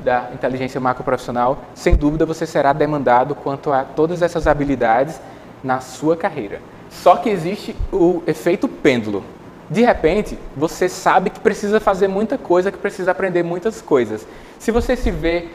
[0.00, 5.20] da inteligência macroprofissional, sem dúvida você será demandado quanto a todas essas habilidades
[5.62, 6.60] na sua carreira.
[6.90, 9.24] Só que existe o efeito pêndulo.
[9.68, 14.26] De repente, você sabe que precisa fazer muita coisa, que precisa aprender muitas coisas.
[14.58, 15.48] Se você se vê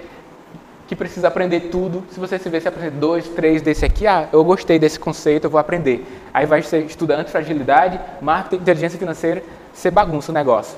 [0.87, 4.27] que precisa aprender tudo, se você se vê se aprender dois, três desse aqui, ah,
[4.33, 6.03] eu gostei desse conceito, eu vou aprender.
[6.33, 10.75] Aí vai ser estudante, fragilidade, marketing, inteligência financeira, você bagunça o negócio.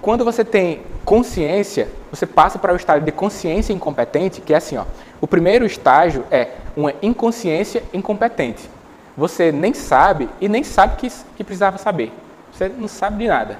[0.00, 4.76] Quando você tem consciência, você passa para o estágio de consciência incompetente, que é assim,
[4.76, 4.84] ó.
[5.20, 8.68] O primeiro estágio é uma inconsciência incompetente.
[9.16, 12.12] Você nem sabe e nem sabe que, que precisava saber.
[12.52, 13.58] Você não sabe de nada.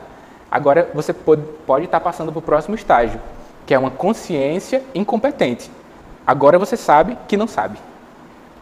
[0.51, 3.21] Agora você pode, pode estar passando para o próximo estágio,
[3.65, 5.71] que é uma consciência incompetente.
[6.27, 7.79] Agora você sabe que não sabe.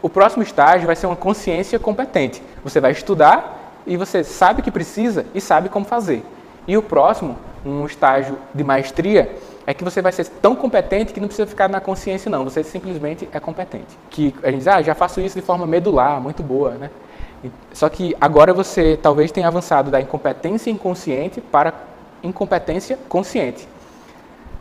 [0.00, 2.42] O próximo estágio vai ser uma consciência competente.
[2.62, 6.24] Você vai estudar e você sabe que precisa e sabe como fazer.
[6.66, 9.36] E o próximo, um estágio de maestria,
[9.66, 12.62] é que você vai ser tão competente que não precisa ficar na consciência não, você
[12.62, 13.98] simplesmente é competente.
[14.10, 16.90] Que a gente diz, ah, já faço isso de forma medular, muito boa, né?
[17.72, 21.74] Só que agora você talvez tenha avançado da incompetência inconsciente para
[22.22, 23.68] incompetência consciente.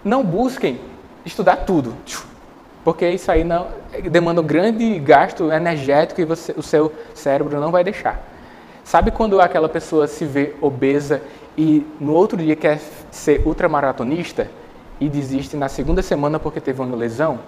[0.04, 0.80] Não busquem
[1.26, 1.96] estudar tudo
[2.84, 3.68] porque isso aí não
[4.12, 8.22] demanda um grande gasto energético e você, o seu cérebro não vai deixar.
[8.84, 11.22] Sabe quando aquela pessoa se vê obesa
[11.58, 12.80] e no outro dia quer
[13.12, 14.50] ser ultramaratonista
[15.00, 17.40] e desiste na segunda semana porque teve uma lesão?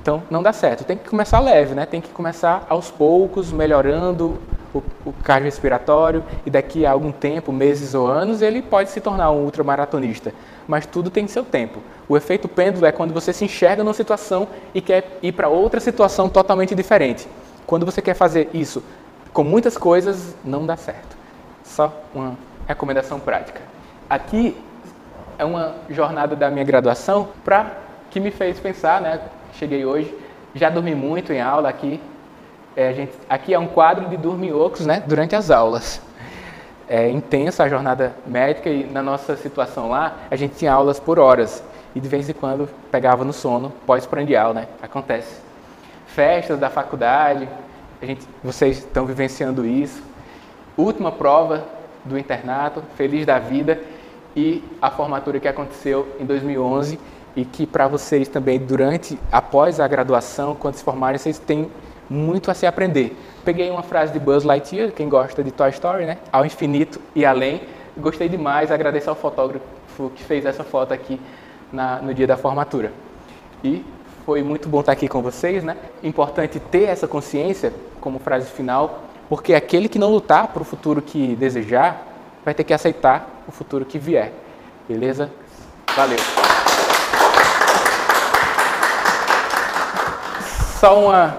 [0.00, 0.84] Então não dá certo.
[0.84, 1.86] Tem que começar leve, né?
[1.86, 4.38] Tem que começar aos poucos, melhorando
[4.74, 9.30] o, o cardiorrespiratório e daqui a algum tempo, meses ou anos, ele pode se tornar
[9.30, 10.32] um ultramaratonista.
[10.66, 11.80] Mas tudo tem seu tempo.
[12.08, 15.80] O efeito pêndulo é quando você se enxerga numa situação e quer ir para outra
[15.80, 17.28] situação totalmente diferente.
[17.66, 18.82] Quando você quer fazer isso
[19.32, 21.16] com muitas coisas, não dá certo.
[21.64, 22.36] Só uma
[22.66, 23.60] recomendação prática.
[24.08, 24.56] Aqui
[25.38, 27.72] é uma jornada da minha graduação para
[28.10, 29.20] que me fez pensar, né?
[29.54, 30.14] Cheguei hoje,
[30.54, 32.00] já dormi muito em aula aqui,
[32.74, 36.00] é, gente, aqui é um quadro de dormiocos né, durante as aulas.
[36.88, 41.18] É intensa a jornada médica e na nossa situação lá, a gente tinha aulas por
[41.18, 41.62] horas
[41.94, 44.66] e de vez em quando pegava no sono pós-prandial, né?
[44.82, 45.40] Acontece.
[46.06, 47.48] Festas da faculdade,
[48.00, 50.02] a gente, vocês estão vivenciando isso.
[50.76, 51.64] Última prova
[52.04, 53.80] do internato, feliz da vida
[54.34, 56.98] e a formatura que aconteceu em 2011
[57.36, 61.70] e que para vocês também durante, após a graduação, quando se formarem, vocês têm
[62.08, 63.16] muito a se aprender.
[63.44, 66.18] Peguei uma frase de Buzz Lightyear, quem gosta de Toy Story, né?
[66.30, 67.62] Ao infinito e além.
[67.96, 71.20] Gostei demais, agradeço ao fotógrafo que fez essa foto aqui
[71.72, 72.92] na, no dia da formatura.
[73.64, 73.84] E
[74.24, 75.76] foi muito bom estar aqui com vocês, né?
[76.02, 81.00] Importante ter essa consciência como frase final, porque aquele que não lutar para o futuro
[81.00, 82.06] que desejar,
[82.44, 84.32] vai ter que aceitar o futuro que vier.
[84.88, 85.30] Beleza?
[85.96, 86.18] Valeu!
[90.80, 91.38] Só uma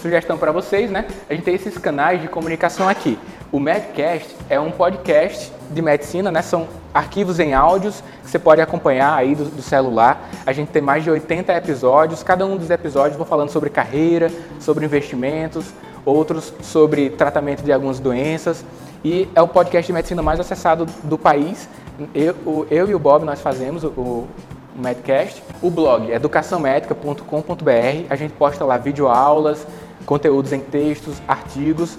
[0.00, 1.06] sugestão para vocês, né?
[1.28, 3.18] A gente tem esses canais de comunicação aqui.
[3.50, 6.42] O Medcast é um podcast de medicina, né?
[6.42, 10.28] São arquivos em áudios que você pode acompanhar aí do, do, celular.
[10.46, 12.22] A gente tem mais de 80 episódios.
[12.22, 15.72] Cada um dos episódios vou falando sobre carreira, sobre investimentos,
[16.04, 18.64] outros sobre tratamento de algumas doenças.
[19.04, 21.68] E é o podcast de medicina mais acessado do país.
[22.14, 24.28] Eu, eu e o Bob nós fazemos o, o
[24.76, 25.42] Medcast.
[25.62, 28.06] O blog educaçãomédica.com.br.
[28.08, 29.66] A gente posta lá videoaulas,
[30.06, 31.98] conteúdos em textos, artigos,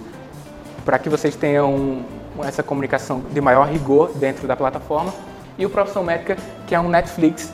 [0.85, 2.03] para que vocês tenham
[2.43, 5.13] essa comunicação de maior rigor dentro da plataforma.
[5.57, 7.51] E o Profissão Médica, que é um Netflix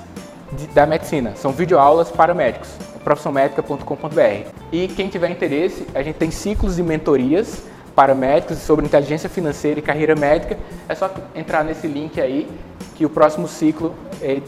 [0.52, 1.36] de, da medicina.
[1.36, 2.70] São videoaulas para médicos,
[3.06, 4.50] profissãomédica.com.br.
[4.72, 7.62] E quem tiver interesse, a gente tem ciclos de mentorias
[7.96, 10.58] para médicos sobre inteligência financeira e carreira médica.
[10.90, 12.50] É só entrar nesse link aí
[12.96, 13.94] que o próximo ciclo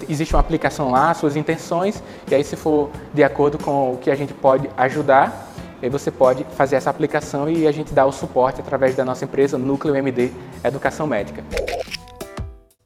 [0.10, 4.10] existe uma aplicação lá, suas intenções, e aí se for de acordo com o que
[4.10, 8.12] a gente pode ajudar, aí você pode fazer essa aplicação e a gente dá o
[8.12, 10.32] suporte através da nossa empresa Núcleo MD
[10.64, 11.44] Educação Médica.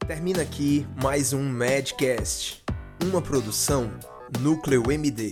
[0.07, 2.63] Termina aqui mais um Medcast,
[3.03, 3.89] uma produção
[4.39, 5.31] Núcleo MD.